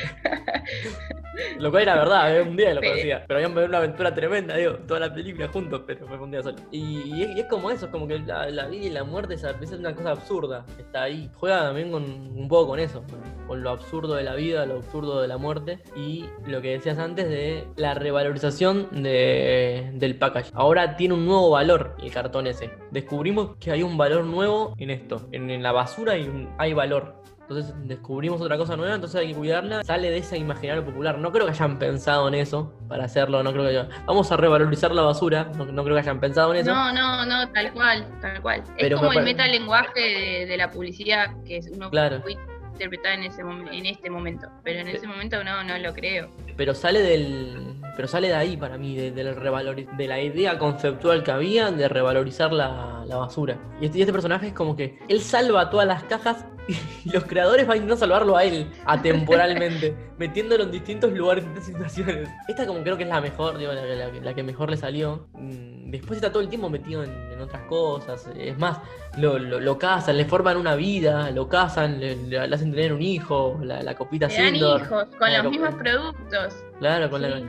[1.58, 2.42] Lo cual era verdad, ¿eh?
[2.42, 3.24] un día lo conocía.
[3.28, 6.58] Pero habían una aventura tremenda, digo, toda la película juntos, pero fue un día solo.
[6.72, 10.12] Y, es, como eso, es como que la, vida y la muerte es, una cosa
[10.12, 10.66] absurda.
[10.78, 11.30] Está ahí.
[11.36, 13.04] Juega también con, un poco con eso,
[13.48, 15.80] con, lo absurdo de la vida, lo absurdo de la muerte.
[15.96, 20.52] Y lo que decías antes de la revalorización de, del package.
[20.54, 22.72] Ahora tiene un nuevo valor el cartón ese.
[22.92, 25.28] Descubrimos que hay un valor nuevo en esto.
[25.32, 29.84] En, la basura hay, hay valor entonces descubrimos otra cosa nueva, entonces hay que cuidarla.
[29.84, 31.18] Sale de ese imaginario popular.
[31.18, 33.44] No creo que hayan pensado en eso para hacerlo.
[33.44, 35.52] No creo que vamos a revalorizar la basura.
[35.56, 36.74] No, creo que hayan pensado en eso.
[36.74, 38.64] No, no, no, tal cual, tal cual.
[38.78, 42.22] es como el metalenguaje de, la publicidad que uno claro.
[42.22, 42.38] puede
[42.72, 44.48] interpretar en ese en este momento.
[44.64, 46.30] Pero en ese momento no, no lo creo.
[46.56, 47.76] Pero sale del.
[47.96, 52.52] Pero sale de ahí para mí, de, de la idea conceptual que había de revalorizar
[52.52, 53.58] la, basura.
[53.80, 57.24] Y este, y este personaje es como que él salva todas las cajas y los
[57.26, 62.30] creadores van a intentar salvarlo a él atemporalmente, metiéndolo en distintos lugares, en distintas situaciones.
[62.48, 65.28] Esta como creo que es la mejor, digo, la, que mejor le salió.
[65.34, 68.30] Mm, después está todo el tiempo metido en, otras cosas.
[68.38, 68.80] Es más,
[69.18, 73.94] lo, lo, casan, le forman una vida, lo casan, le, hacen tener un hijo, la,
[73.96, 76.64] copita le dan hijos, con los mismos productos.
[76.80, 77.42] Claro, con la...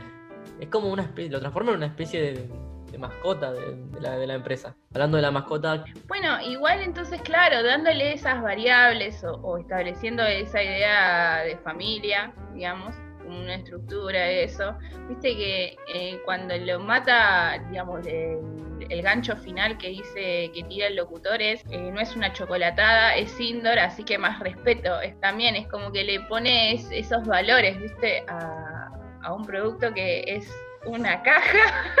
[0.59, 2.49] Es como una especie, lo transforman en una especie de
[2.97, 4.75] mascota de, la, de, la, empresa.
[4.93, 5.85] Hablando de la mascota.
[6.07, 12.95] Bueno, igual entonces, claro, dándole esas variables o, estableciendo esa idea de familia, digamos,
[13.27, 14.77] una estructura eso.
[15.09, 20.95] Viste que eh, cuando lo mata, digamos, el, gancho final que dice que tira el
[20.95, 25.01] locutor es eh, no es una chocolatada, es Sindor, así que más respeto.
[25.01, 28.91] Es, también es como que le pone esos valores, viste, a,
[29.23, 30.51] a un producto que es
[30.85, 31.91] una caja.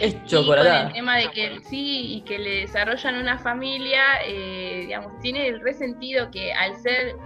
[0.00, 0.68] Es chocolate.
[0.68, 5.48] con el tema de que sí y que le desarrollan una familia, eh, digamos, tiene
[5.48, 7.16] el resentido que al ser.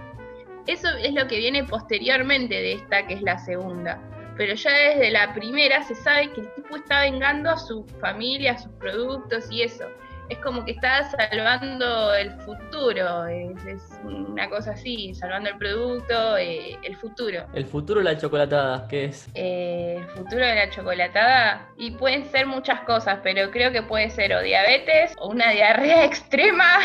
[0.67, 3.99] Eso es lo que viene posteriormente de esta, que es la segunda.
[4.37, 8.53] Pero ya desde la primera se sabe que el tipo está vengando a su familia,
[8.53, 9.85] a sus productos y eso
[10.29, 16.77] es como que está salvando el futuro, es, una cosa así, salvando el producto, eh,
[16.83, 17.45] el futuro.
[17.53, 19.27] ¿El futuro de la chocolatada qué es?
[19.33, 24.09] Eh, el futuro de la chocolatada, y pueden ser muchas cosas, pero creo que puede
[24.11, 26.79] ser o diabetes o una diarrea extrema.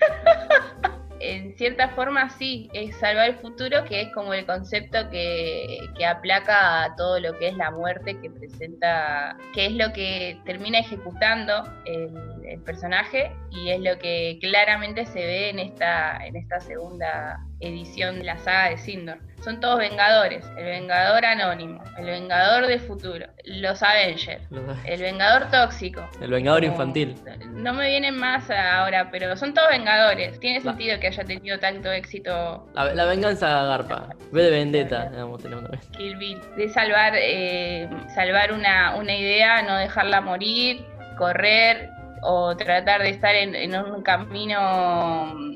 [1.20, 6.84] en cierta forma sí, es salvar el futuro, que es como el concepto que, aplaca
[6.84, 11.62] a todo lo que es la muerte que presenta, que es lo que termina ejecutando
[11.84, 12.10] el,
[12.58, 18.24] personaje y es lo que claramente se ve en esta, en esta segunda edición de
[18.24, 20.44] la saga de Sindor son todos vengadores.
[20.56, 24.42] El vengador anónimo, el vengador de futuro, los Avengers,
[24.84, 26.08] el vengador tóxico.
[26.20, 27.14] El vengador infantil.
[27.52, 30.38] No me vienen más ahora, pero son todos vengadores.
[30.40, 32.68] Tiene sentido que haya tenido tanto éxito.
[32.74, 34.10] La, venganza garpa.
[34.32, 36.40] Ve de vendetta, digamos, tenemos Kill Bill.
[36.56, 40.84] De salvar, eh, salvar una, una idea, no dejarla morir,
[41.18, 41.90] correr,
[42.22, 44.58] o tratar de estar en, un camino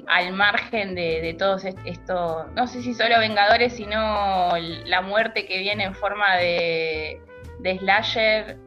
[0.07, 4.53] al margen de, todos esto, no sé si solo Vengadores, sino
[4.87, 7.21] la muerte que viene en forma de,
[7.61, 8.59] de slasher,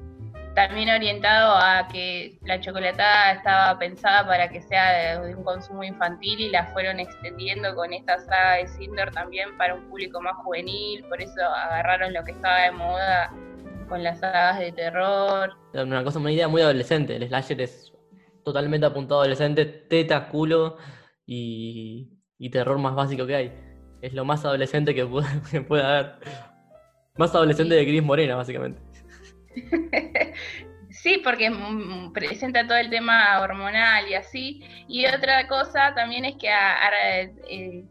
[0.57, 6.39] también orientado a que la chocolatada estaba pensada para que sea de, un consumo infantil
[6.39, 11.03] y la fueron extendiendo con esta saga de Cinder también para un público más juvenil,
[11.09, 13.31] por eso agarraron lo que estaba de moda
[13.87, 15.55] con las sagas de terror.
[15.73, 17.15] Una cosa, una idea muy adolescente.
[17.15, 17.86] El slasher es
[18.47, 20.77] totalmente apuntado a adolescente, teta, culo
[21.25, 22.17] y,
[22.49, 23.51] terror más básico que hay.
[24.01, 25.27] Es lo más adolescente que puede,
[25.83, 26.13] haber.
[27.17, 28.79] Más adolescente de Gris Morena, básicamente.
[30.89, 31.51] Sí, porque
[32.11, 34.63] presenta todo el tema hormonal y así.
[34.87, 36.49] Y otra cosa también es que
[37.49, 37.85] eh,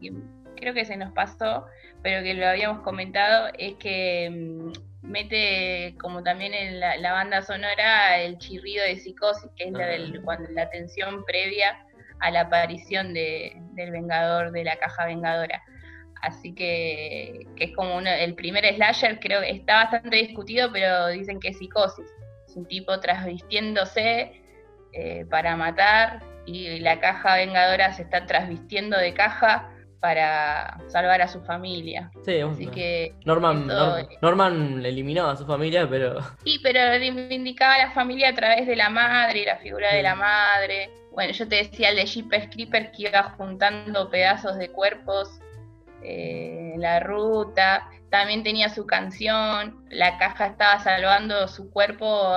[0.57, 1.65] creo que se nos pasó,
[2.03, 4.71] pero que lo habíamos comentado, es que mm,
[5.07, 10.21] mete como también en la, banda sonora el chirrido de psicosis, que es la, del,
[10.23, 11.77] cuando, la tensión previa
[12.19, 15.61] a la aparición de, del Vengador, de la caja Vengadora.
[16.21, 21.07] Así que, que es como uno, el primer slasher, creo que está bastante discutido, pero
[21.07, 22.07] dicen que es psicosis.
[22.47, 24.41] Es un tipo trasvistiéndose
[24.93, 31.27] eh, para matar y la caja vengadora se está trasvistiendo de caja para salvar a
[31.27, 32.11] su familia.
[32.23, 33.67] Sí, Así que Norman,
[34.21, 36.21] Norman, eliminaba a su familia, pero...
[36.43, 40.03] Sí, pero reivindicaba a la familia a través de la madre y la figura de
[40.03, 40.89] la madre.
[41.11, 45.39] Bueno, yo te decía el de Jeepers Creeper que iba juntando pedazos de cuerpos
[46.03, 47.89] eh, en la ruta.
[48.09, 49.83] También tenía su canción.
[49.89, 52.35] La caja estaba salvando su cuerpo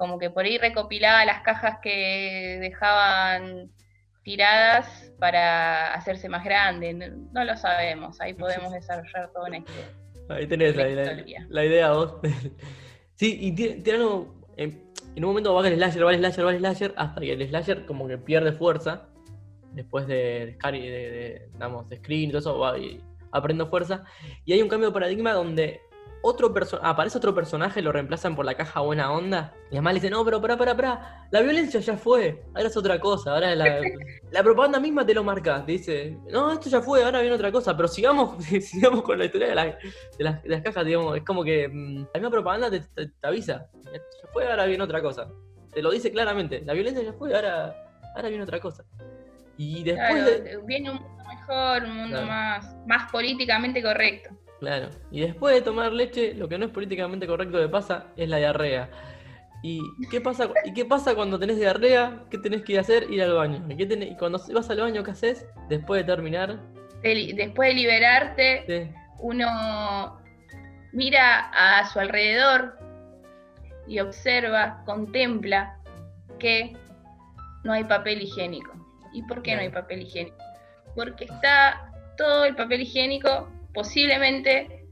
[0.00, 3.70] como que por ahí recopilaba las cajas que dejaban
[4.22, 6.94] tiradas para hacerse más grande.
[6.94, 9.88] No, lo sabemos, ahí podemos desarrollar toda una historia.
[10.28, 10.84] Ahí tenés la,
[11.48, 12.16] la, idea vos.
[13.14, 14.36] sí, y algo.
[14.56, 17.48] En, un momento va el slasher, va el slasher, va el slasher, hasta que el
[17.48, 19.08] slasher como que pierde fuerza.
[19.72, 23.00] Después de, de, de, de, de screen y todo eso, va y,
[23.32, 24.04] aprende fuerza.
[24.44, 25.80] Y hay un cambio de paradigma donde
[26.22, 26.52] otro
[26.82, 29.54] aparece otro personaje, lo reemplazan por la caja buena onda.
[29.70, 32.76] Y además le dicen, no, pero pará, pará, pará, la violencia ya fue, ahora es
[32.76, 33.80] otra cosa, ahora la,
[34.30, 37.50] la propaganda misma te lo marca, te dice, no, esto ya fue, ahora viene otra
[37.50, 39.76] cosa, pero sigamos, sigamos con la historia de,
[40.18, 44.48] de, las, cajas, digamos, es como que mm, la misma propaganda te, avisa, ya fue,
[44.50, 45.28] ahora viene otra cosa.
[45.72, 47.74] Te lo dice claramente, la violencia ya fue, ahora,
[48.16, 48.84] ahora viene otra cosa.
[49.56, 50.42] Y después...
[50.64, 54.30] Viene un mundo mejor, un mundo más, más políticamente correcto.
[54.60, 54.90] Claro.
[55.10, 58.36] Y después de tomar leche, lo que no es políticamente correcto que pasa es la
[58.36, 58.90] diarrea.
[59.62, 62.24] ¿Y qué pasa, ¿y qué pasa cuando tenés diarrea?
[62.30, 63.10] ¿Qué tenés que hacer?
[63.10, 63.64] Ir al baño.
[63.68, 65.46] ¿Y, qué cuando vas al baño, qué haces?
[65.68, 66.60] Después de terminar.
[67.02, 70.20] Después de liberarte, uno
[70.92, 72.78] mira a su alrededor
[73.86, 75.78] y observa, contempla
[76.38, 76.74] que
[77.64, 78.72] no hay papel higiénico.
[79.12, 80.36] ¿Y por qué no hay papel higiénico?
[80.94, 84.84] Porque está todo el papel higiénico posiblemente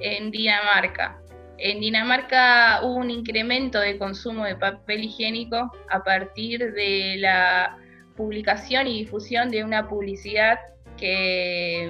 [0.00, 1.18] en Dinamarca.
[1.58, 7.78] En Dinamarca hubo un incremento de consumo de papel higiénico a partir de la
[8.16, 10.58] publicación y difusión de una publicidad
[10.96, 11.84] que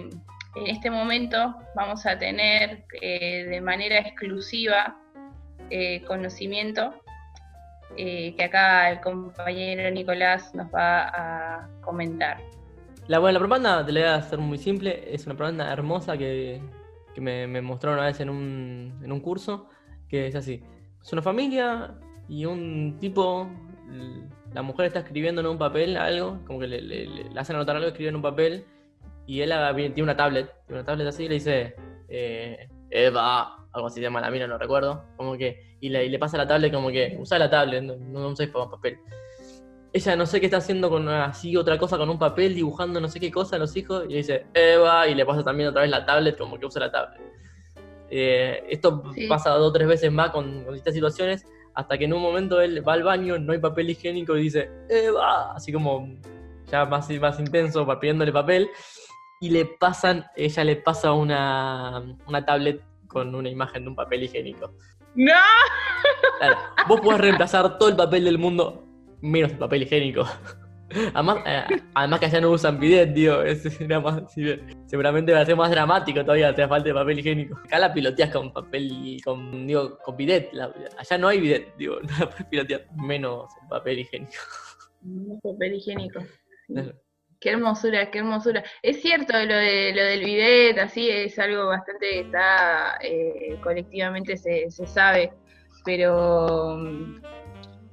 [0.56, 4.96] en este momento vamos a tener eh, de manera exclusiva
[5.70, 6.94] eh, conocimiento,
[7.96, 12.38] eh, que acá el compañero Nicolás nos va a comentar.
[13.08, 16.18] La, bueno, la propaganda, te la voy a hacer muy simple, es una propaganda hermosa
[16.18, 16.60] que,
[17.16, 19.68] me, me, mostraron una vez en un, en un curso,
[20.08, 20.64] que es así.
[21.00, 21.94] Es una familia
[22.28, 23.48] y un tipo,
[24.52, 27.88] la mujer está escribiendo en un papel algo, como que le, le, hacen anotar algo,
[27.88, 28.64] escribe en un papel,
[29.24, 29.52] y él
[29.94, 31.76] tiene una tablet, tiene una tablet así, y le dice,
[32.08, 36.08] eh, Eva, algo así se llama la mina, no recuerdo, como que, y le, y
[36.08, 38.98] le pasa la tablet como que, usa la tablet, no, no usáis papel
[39.96, 43.08] ella no sé qué está haciendo con así otra cosa con un papel, dibujando no
[43.08, 45.82] sé qué cosa a los hijos, y le dice Eva, y le pasa también otra
[45.82, 47.20] vez la tablet, como que usa la tablet.
[48.10, 52.12] Eh, esto pasa dos o tres veces más con, con, distintas situaciones, hasta que en
[52.12, 56.14] un momento él va al baño, no hay papel higiénico y dice Eva, así como
[56.70, 58.68] ya más, más intenso, pidiéndole papel,
[59.40, 64.24] y le pasan, ella le pasa una, una tablet con una imagen de un papel
[64.24, 64.74] higiénico.
[65.14, 65.32] ¡No!
[66.86, 68.85] vos podés reemplazar todo el papel del mundo
[69.20, 70.24] menos el papel higiénico.
[71.14, 73.40] Además, eh, además que allá no usan bidet, tío.
[74.86, 77.58] seguramente va a ser más dramático todavía, te falta de papel higiénico.
[77.58, 80.50] Acá la piloteas con papel, con, digo, con bidet.
[80.96, 82.86] allá no hay bidet, digo, no la puedes pilotear.
[82.96, 84.32] Menos el papel higiénico.
[85.02, 86.20] Menos papel higiénico.
[87.40, 88.64] Qué hermosura, qué hermosura.
[88.82, 94.36] Es cierto lo, de, lo del bidet, así es algo bastante que está eh, colectivamente
[94.36, 95.32] se, se sabe,
[95.84, 96.78] pero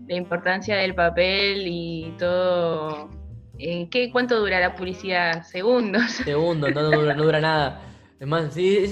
[0.07, 3.09] la importancia del papel y todo.
[3.59, 5.43] Eh, ¿qué, ¿Cuánto dura la publicidad?
[5.43, 6.11] ¿Segundos?
[6.25, 7.81] Segundos, no, dura, no dura nada.
[8.19, 8.85] Es más, sí,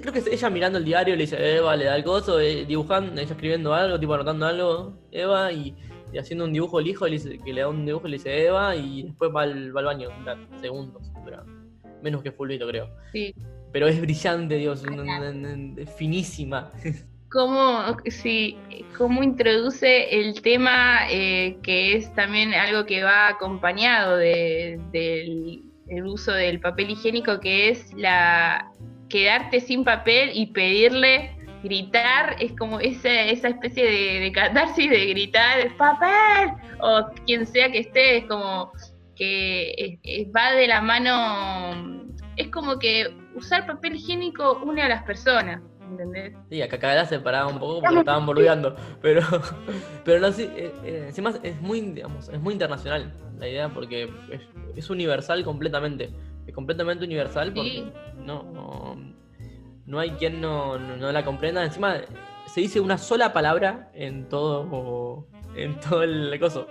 [0.00, 2.64] creo que es ella mirando el diario, le dice, Eva, le da el coso, eh,
[2.64, 5.74] dibujando, ella escribiendo algo, tipo anotando algo, Eva, y,
[6.16, 8.76] haciendo un dibujo el hijo, le dice, que le da un dibujo, le dice Eva,
[8.76, 10.08] y después va al, va al baño,
[10.60, 11.10] segundos,
[12.02, 12.88] menos que fulvito, creo.
[13.12, 13.34] Sí.
[13.72, 16.70] Pero es brillante, Dios, es finísima.
[17.30, 18.56] cómo, sí,
[18.96, 25.62] cómo introduce el tema eh, que es también algo que va acompañado del
[26.04, 28.70] uso del papel higiénico, que es la
[29.08, 35.06] quedarte sin papel y pedirle gritar, es como esa, esa especie de, de catarsis de
[35.06, 38.70] gritar papel o quien sea que esté, es como
[39.16, 39.98] que
[40.36, 42.06] va de la mano
[42.38, 45.60] es como que usar papel higiénico une a las personas.
[45.90, 46.34] ¿Entendés?
[46.50, 48.76] Sí, acá cada se paraba un poco porque estaban boludeando.
[49.02, 49.22] Pero,
[50.04, 54.04] pero no, sí, eh, eh, encima es muy, digamos, es muy internacional la idea porque
[54.30, 54.40] es,
[54.76, 56.10] es universal completamente.
[56.46, 57.92] Es completamente universal porque Sí.
[58.16, 58.96] no, no,
[59.86, 61.64] no hay quien no, no- no la comprenda.
[61.64, 61.96] Encima
[62.46, 66.66] se dice una sola palabra en todo, en todo el coso.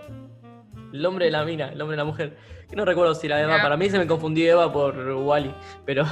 [0.94, 2.38] El hombre de la mina, el hombre de la mujer.
[2.70, 5.54] Que no recuerdo si la Eva, para mí se me confundió Eva por Wally,
[5.86, 6.04] pero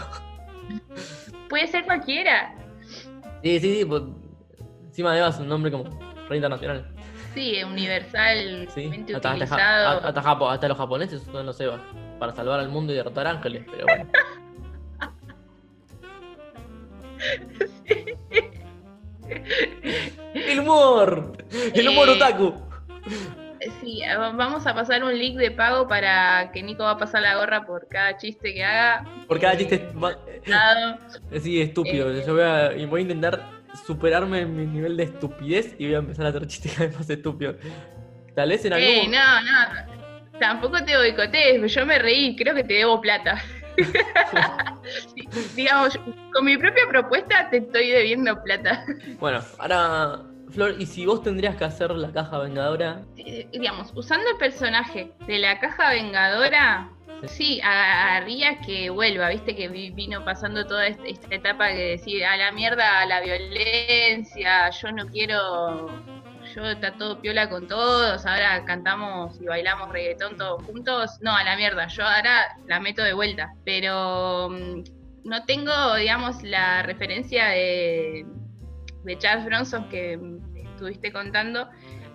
[1.50, 2.56] Puede ser cualquiera.
[3.46, 4.02] Sí, sí, sí, pues,
[4.88, 5.84] encima Eva es un nombre como
[6.28, 6.92] re internacional.
[7.36, 10.08] Sí, universalmente Sí, hasta, utilizado.
[10.08, 10.22] hasta
[10.52, 11.82] hasta los japoneses son los Evas
[12.20, 14.10] para salvar al mundo y derrotar ángeles, pero bueno.
[20.34, 21.34] El humor,
[21.74, 22.54] el humor Eh, otaku.
[23.82, 27.22] Sí, va- vamos a pasar un link de pago para que Nico va a pasar
[27.22, 29.06] la gorra por cada chiste que haga.
[29.28, 29.88] Por cada Eh, chiste
[30.48, 30.98] dado.
[31.36, 32.12] así estúpido.
[32.12, 32.24] Eh.
[32.26, 33.42] Yo voy a, y voy a intentar
[33.86, 36.98] superarme en mi nivel de estupidez y voy a empezar a hacer chistes cada vez
[36.98, 37.56] más estúpidos.
[38.36, 40.40] Tal vez en algún Eh, no, no.
[40.40, 43.42] Tampoco te boicotees, yo me reí, creo que te debo plata.
[43.78, 45.98] Sí, Digamos,
[46.34, 48.86] con mi propia propuesta te estoy debiendo plata.
[49.20, 50.22] Bueno, ahora,
[50.56, 53.02] Flor, ¿y si vos tendrías que hacer la caja vengadora?
[53.18, 56.90] Eh, Digamos, usando el personaje de la caja vengadora,
[57.28, 62.24] sí, haría que vuelva, viste que vi- vino pasando toda est- esta etapa que decir
[62.26, 65.88] a la mierda, a la violencia, yo no quiero,
[66.56, 71.44] yo está todo piola con todos, ahora cantamos y bailamos reggaetón todos juntos, no, a
[71.44, 74.84] la mierda, yo ahora la meto de vuelta, pero mm,
[75.26, 78.26] no tengo, digamos, la referencia de,
[79.04, 80.20] de Charles Bronson que
[80.76, 81.68] estuviste contando,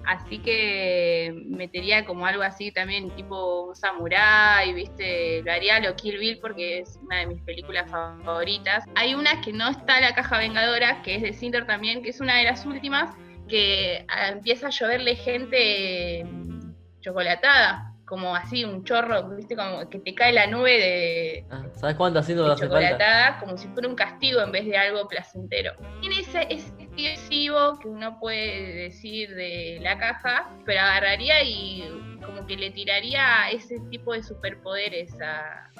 [0.07, 5.43] Así que metería como algo así también, tipo un samurái, ¿viste?
[5.43, 8.85] Lo haría lo Kill Bill porque es una de mis películas favoritas.
[8.95, 12.11] Hay una que no está en la caja vengadora, que es de Cinder también, que
[12.11, 13.15] es una de las últimas,
[13.49, 19.55] que empieza a lloverle gente mm, chocolatada, como así, un chorro, ¿viste?
[19.55, 22.81] Como que te cae la nube de, Ah, ¿Sabes cuánto haciendo de hace falta?
[22.91, 25.73] chocolatada como si fuera un castigo en vez de algo placentero.
[26.01, 31.89] Tiene ese ese excesivo que uno puede decir de la caja, pero agarraría y
[32.27, 35.71] como que le tiraría ese tipo de superpoderes a,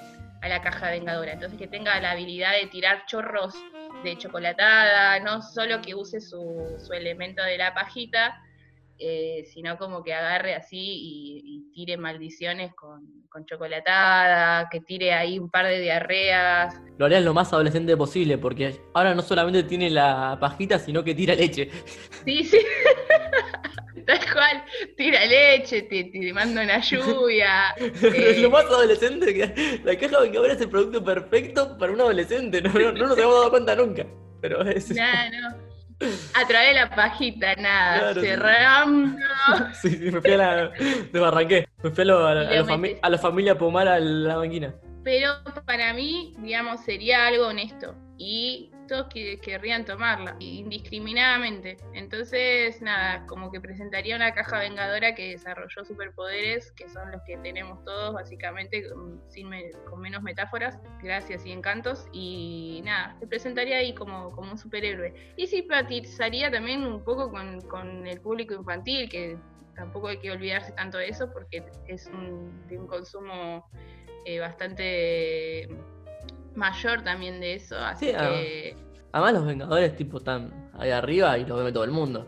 [0.41, 1.33] a la caja vengadora.
[1.33, 3.55] Entonces que tenga la habilidad de tirar chorros
[4.05, 8.41] de chocolatada, no solo que use su, su elemento de la pajita,
[9.01, 15.13] eh, sino como que agarre así y, y tire maldiciones con, con chocolatada, que tire
[15.13, 16.75] ahí un par de diarreas.
[16.99, 21.15] Lo harías lo más adolescente posible, porque ahora no solamente tiene la pajita, sino que
[21.15, 21.71] tira leche.
[22.25, 22.59] Sí, sí.
[24.07, 24.65] Tal cual,
[24.97, 27.75] tira leche, te, te manda una lluvia.
[27.79, 32.01] Es eh, lo más adolescente que la caja vengadora es el producto perfecto para un
[32.01, 32.61] adolescente.
[32.61, 34.07] No, no, no nos habíamos dado cuenta nunca.
[34.41, 34.91] Pero es.
[34.91, 35.70] nada, no.
[36.35, 37.99] A través de la pajita, nada.
[38.01, 39.17] Claro, cerrando.
[39.75, 40.71] Sí, sí, me fui a la.
[41.13, 41.69] Me arranqué.
[41.83, 44.75] Me fui a, lo- a la, fami- a la familia Pomar a la banquina.
[45.05, 45.33] Pero
[45.67, 47.95] para mí, digamos, sería algo honesto.
[48.19, 48.71] Y
[49.13, 51.77] que, querrían tomarla, indiscriminadamente.
[51.95, 57.37] Entonces, nada, como que presentaría una caja vengadora que desarrolló superpoderes, que son los que
[57.39, 58.85] tenemos todos, básicamente,
[59.29, 59.51] sin
[59.89, 62.07] con menos metáforas, gracias y encantos.
[62.13, 65.15] Y nada, te presentaría ahí como, como un superhéroe.
[65.37, 69.39] Y simpatizaría también un poco con, con el público infantil, que
[69.75, 73.71] tampoco hay que olvidarse tanto de eso, porque es un, de un consumo
[74.25, 75.69] eh, bastante
[76.55, 78.77] mayor también de eso, así Sí, que
[79.13, 82.27] Además, los Vengadores, tipo, están ahí arriba y los ve todo el mundo.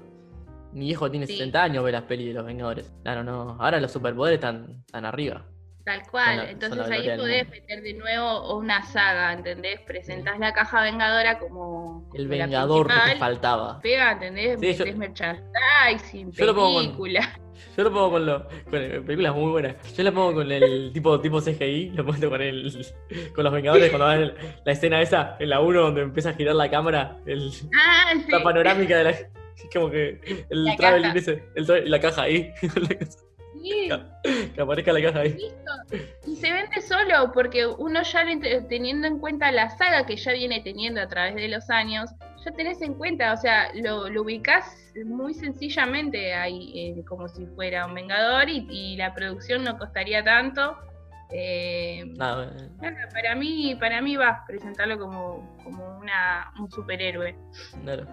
[0.73, 1.35] Mi hijo tiene Sí.
[1.35, 2.93] 60 años, ve las pelis de los Vengadores.
[3.03, 3.57] Claro, no.
[3.61, 5.45] Ahora los superpoderes están, están arriba.
[5.85, 6.37] Tal cual.
[6.37, 9.81] la- Entonces la ahí podés meter de nuevo una saga, ¿entendés?
[9.81, 13.81] Presentás la caja vengadora como, El como la Vengador que te faltaba.
[13.81, 14.61] Pega, ¿entendés?
[14.61, 17.21] Sí, yo- merchandising, yo lo pongo con- película.
[17.77, 19.97] Yo lo pongo con, lo, con películas muy buenas.
[19.97, 22.87] Yo lo pongo con el tipo, tipo CGI, lo pongo con el
[23.35, 26.35] con los Vengadores cuando van el- la escena esa, en la 1 donde empieza a
[26.35, 28.31] girar la cámara, el, Ah, sí.
[28.31, 29.11] la panorámica de la.
[29.11, 29.29] Es
[29.73, 31.19] como que el La traveling caja.
[31.19, 32.53] ese, el la caja ahí.
[33.63, 33.89] Sí,
[34.55, 35.35] que aparezca la caja ahí.
[35.35, 35.73] listo.
[36.27, 38.25] Y se vende solo, porque uno ya
[38.69, 42.11] teniendo en cuenta la saga que ya viene teniendo a través de los años,
[42.45, 47.47] ya tenés en cuenta, o sea, lo, lo ubicás muy sencillamente ahí, eh, como si
[47.47, 50.77] fuera un Vengador y, y la producción no costaría tanto.
[51.31, 52.53] Eh, Nada,
[52.83, 57.35] eh, para mí, para mí va presentarlo como, como una, un superhéroe.
[57.83, 58.07] claro.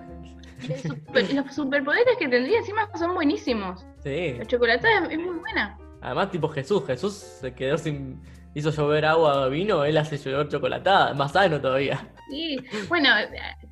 [0.67, 3.85] Los super- los superpoderes que tendría encima son buenísimos.
[4.03, 4.35] Sí.
[4.37, 5.77] La chocolatada es, es muy buena.
[6.01, 6.85] Además, tipo Jesús.
[6.85, 8.21] Jesús se quedó sin.
[8.55, 12.07] hizo llover agua, vino, él hace llover chocolatada, más sano todavía.
[12.29, 12.57] Sí,
[12.87, 13.09] bueno,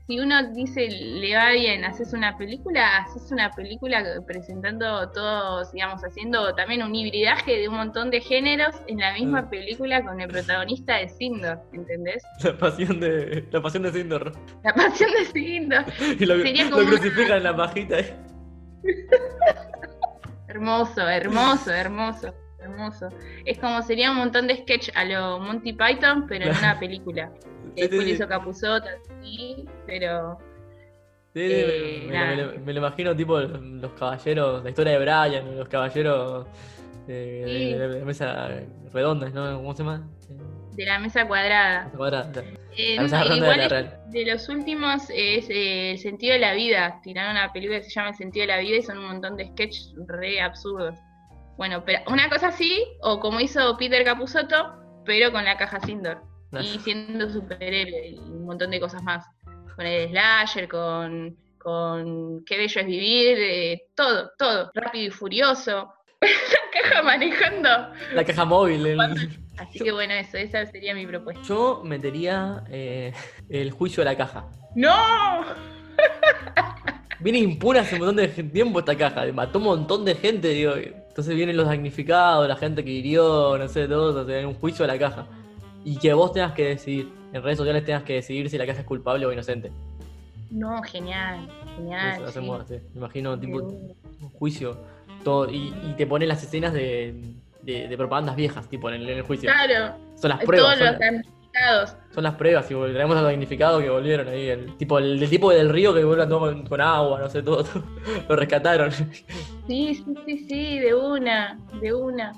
[0.07, 6.01] si uno dice le va bien, haces una película, haces una película presentando todos, digamos,
[6.01, 9.49] haciendo también un hibridaje de un montón de géneros en la misma Mm.
[9.49, 12.23] película con el protagonista de Sindor, ¿entendés?
[12.41, 14.31] La pasión de, la pasión de Sindor.
[14.63, 15.83] La pasión de Sindor.
[16.19, 17.95] Y lo, Sería lo como una- crucifican en la pajita.
[17.97, 18.15] ahí.
[20.47, 23.09] Hermoso, hermoso, hermoso, hermoso.
[23.45, 27.29] Es como sería un montón de sketch a lo Monty Python, pero en una película.
[27.77, 28.87] Sí, Después sí, hizo Capuzotto,
[29.21, 30.37] sí, pero
[31.33, 32.35] Sí, Eh, me, me- nada.
[32.35, 36.47] me lo- me lo imagino tipo los caballeros, la historia de Brian, los caballeros
[37.07, 38.49] eh, de, de mesa
[38.91, 39.57] redonda, ¿no?
[39.57, 40.07] ¿Cómo se llama?
[40.73, 41.85] De la mesa cuadrada.
[41.85, 42.43] mesa cuadrada.
[42.75, 43.99] Eh, La mesa redonda de la real.
[44.09, 46.99] de los últimos es eh, El sentido de la vida.
[47.03, 49.37] Tiraron una película que se llama El sentido de la vida y son un montón
[49.37, 50.95] de sketches re absurdos.
[51.57, 54.73] Bueno, pero una cosa así, o como hizo Peter Capusotto,
[55.05, 56.21] pero con la caja Sindor.
[56.51, 56.61] Ah.
[56.61, 59.25] Y siendo superhéroe y un montón de cosas más.
[59.75, 64.71] Con el slasher, con, con Qué bello es vivir, eh, todo, todo.
[64.73, 65.93] Rápido y furioso.
[66.21, 67.69] la caja manejando.
[68.13, 68.85] La caja móvil.
[68.85, 68.99] el-
[69.57, 71.41] Así que bueno, eso, esa sería mi propuesta.
[71.43, 73.11] Yo metería eh,
[73.49, 74.47] el juicio de la caja.
[74.75, 74.93] ¡No!
[77.19, 80.73] Viene impune hace un montón de tiempo esta caja, mató un montón de gente, digo.
[80.75, 84.53] Entonces vienen los damnificados, la gente que hirió, no sé, todos, o sea, en un
[84.53, 85.25] juicio de la caja.
[85.87, 88.81] Y que vos tengas que decidir, en redes sociales tengas que decidir si la caja
[88.81, 89.71] es culpable o inocente.
[90.51, 92.15] No, genial, genial.
[92.15, 92.29] Eso sí.
[92.29, 92.69] hacemos.
[92.69, 94.77] Me imagino tipo un juicio,
[95.23, 97.15] todo, y, y te ponen las escenas de,
[97.61, 99.49] de, de propagandas viejas, tipo en el, en el juicio.
[99.49, 101.95] Claro, Son las pruebas, todos son, los damnificados.
[102.13, 105.29] son las pruebas, y traemos a los damnificados que volvieron ahí, el tipo, el, del
[105.29, 107.81] tipo del río que vuelve todo con, con agua, no sé, todo, todo.
[108.27, 108.91] lo rescataron.
[108.91, 112.33] Sí, sí, sí, sí, de una, de una.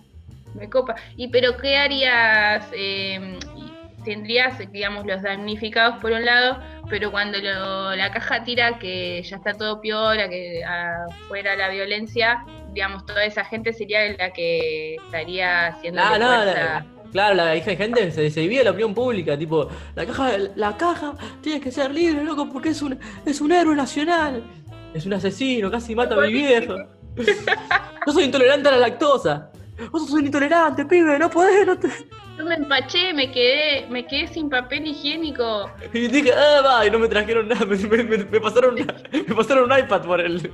[0.55, 0.95] Me copa.
[1.15, 2.65] Y pero ¿qué harías?
[2.73, 3.37] Eh,
[4.03, 9.35] tendrías, digamos, los damnificados por un lado, pero cuando lo- la caja tira que ya
[9.37, 12.43] está todo piola, que afuera la violencia,
[12.73, 16.63] digamos, toda esa gente sería la que estaría haciendo No, no, fuerza.
[16.63, 20.31] la- claro, la hija de gente se, se divide la opinión pública, tipo, la caja,
[20.55, 24.43] la caja tiene que ser libre, loco, porque es un, es un héroe nacional.
[24.93, 26.73] Es un asesino, casi mata a mi viejo.
[28.07, 29.51] Yo soy intolerante a la lactosa.
[29.91, 31.87] Vos sos un intolerante, pibe, no podés, no te...
[32.37, 35.69] Yo me empaché, me quedé, me quedé sin papel higiénico.
[35.93, 38.95] Y dije, ah, va, y no me trajeron nada, me, me- me- me pasaron, una-
[39.11, 40.49] me pasaron un iPad por el,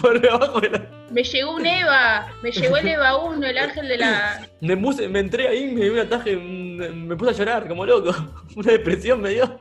[0.00, 0.82] por debajo de la...
[1.10, 4.46] Me llegó un Eva, me llegó el Eva 1, el ángel de la.
[4.60, 8.14] Me, puse- me entré ahí, me dio un ataque, me, puse a llorar como loco.
[8.56, 9.58] Una depresión me dio.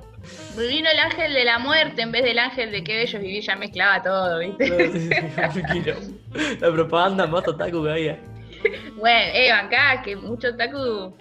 [0.57, 3.41] Me vino el ángel de la muerte en vez del ángel de qué bello vivir,
[3.43, 4.91] ya mezclaba todo, ¿viste?
[5.53, 6.57] Sí, sí.
[6.59, 8.19] La propaganda más otaku que había.
[8.95, 11.15] Bueno, eh, acá que mucho taku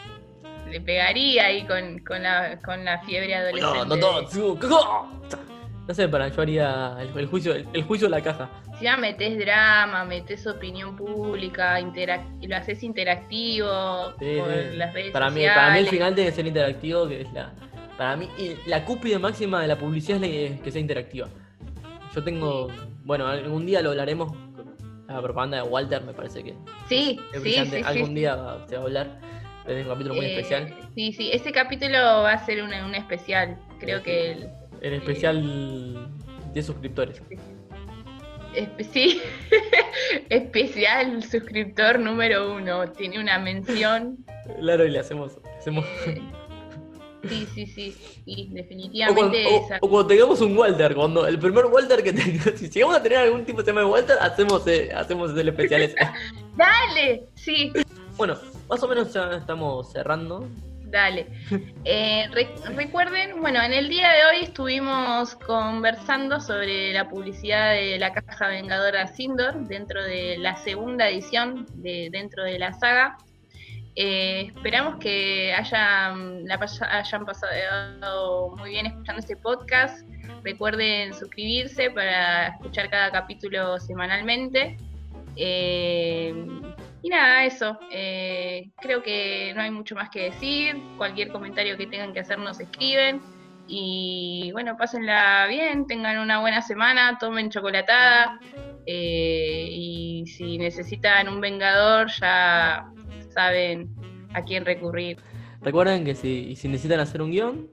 [0.71, 3.79] le pegaría ahí con, con, la, con la fiebre adolescente.
[3.79, 4.29] No, no todo.
[4.31, 4.59] su-
[5.87, 8.51] No sé, para yo haría el, el juicio, el, el juicio de la caja.
[8.79, 14.77] Si ya metés drama, metés opinión pública, interac- lo haces interactivo Sí, por sí.
[14.77, 15.57] las redes Para mí, sociales.
[15.57, 17.53] para mí el final tiene que ser interactivo, que es la.
[17.97, 18.29] Para mí,
[18.67, 21.29] la cúpide máxima de la publicidad es la- que sea interactiva.
[22.15, 22.69] Yo tengo.
[23.05, 24.33] Bueno, algún día lo hablaremos
[25.15, 26.55] la propaganda de Walter, me parece que
[26.89, 28.15] Sí, es sí, algún sí.
[28.15, 29.21] día se va a hablar.
[29.67, 30.75] Es un capítulo muy Eh, especial.
[30.95, 33.59] Sí, sí, ese capítulo va a ser un, un especial.
[33.81, 34.49] Creo Sí, que el,
[34.83, 36.09] En especial
[36.55, 37.23] 10 suscriptores.
[38.55, 39.21] Espe- Sí,
[40.31, 42.91] especial suscriptor número uno.
[42.93, 44.25] Tiene una mención.
[44.61, 45.39] Claro, y le hacemos.
[45.59, 45.85] hacemos...
[47.25, 47.97] eh, sí, sí, sí.
[48.27, 49.47] Y O cuando, definitivamente
[49.81, 53.19] o- cuando tengamos un Walter, cuando el primer Walter que tenga, si llegamos a tener
[53.19, 55.97] algún tipo de tema de Walter, hacemos, eh, hacemos el especial ese.
[56.57, 57.73] Dale, sí,
[58.17, 58.37] Bueno,
[58.69, 60.49] más o menos ya estamos cerrando.
[60.87, 61.27] dale.
[61.85, 67.99] Eh, re- recuerden, bueno, en el día de hoy estuvimos conversando sobre la publicidad de
[67.99, 73.19] la caja vengadora Sindor dentro de la segunda edición de dentro de la saga.
[74.01, 80.09] Eh, esperamos que hayan, hayan pasado muy bien escuchando este podcast.
[80.45, 84.77] Recuerden suscribirse para escuchar cada capítulo semanalmente.
[85.35, 86.33] Eh,
[87.03, 87.77] y nada, eso.
[87.91, 90.81] Eh, creo que no hay mucho más que decir.
[90.97, 93.21] Cualquier comentario que tengan que hacer nos escriben.
[93.67, 98.39] Y bueno, pásenla bien, tengan una buena semana, tomen chocolatada.
[98.87, 102.89] y si necesitan un vengador, ya
[103.39, 103.95] saben
[104.35, 105.17] a quién recurrir.
[105.61, 107.71] Recuerden que si, si necesitan hacer un guion,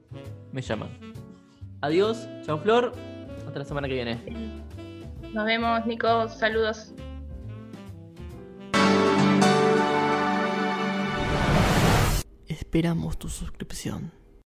[0.52, 0.90] me llaman.
[1.82, 2.92] Adiós, chao Flor,
[3.48, 4.20] hasta la semana que viene.
[5.34, 6.30] Nos vemos, Nico.
[6.30, 6.94] Saludos.
[12.48, 12.94] Espera.
[12.96, 14.12] Esperamos tu suscripción.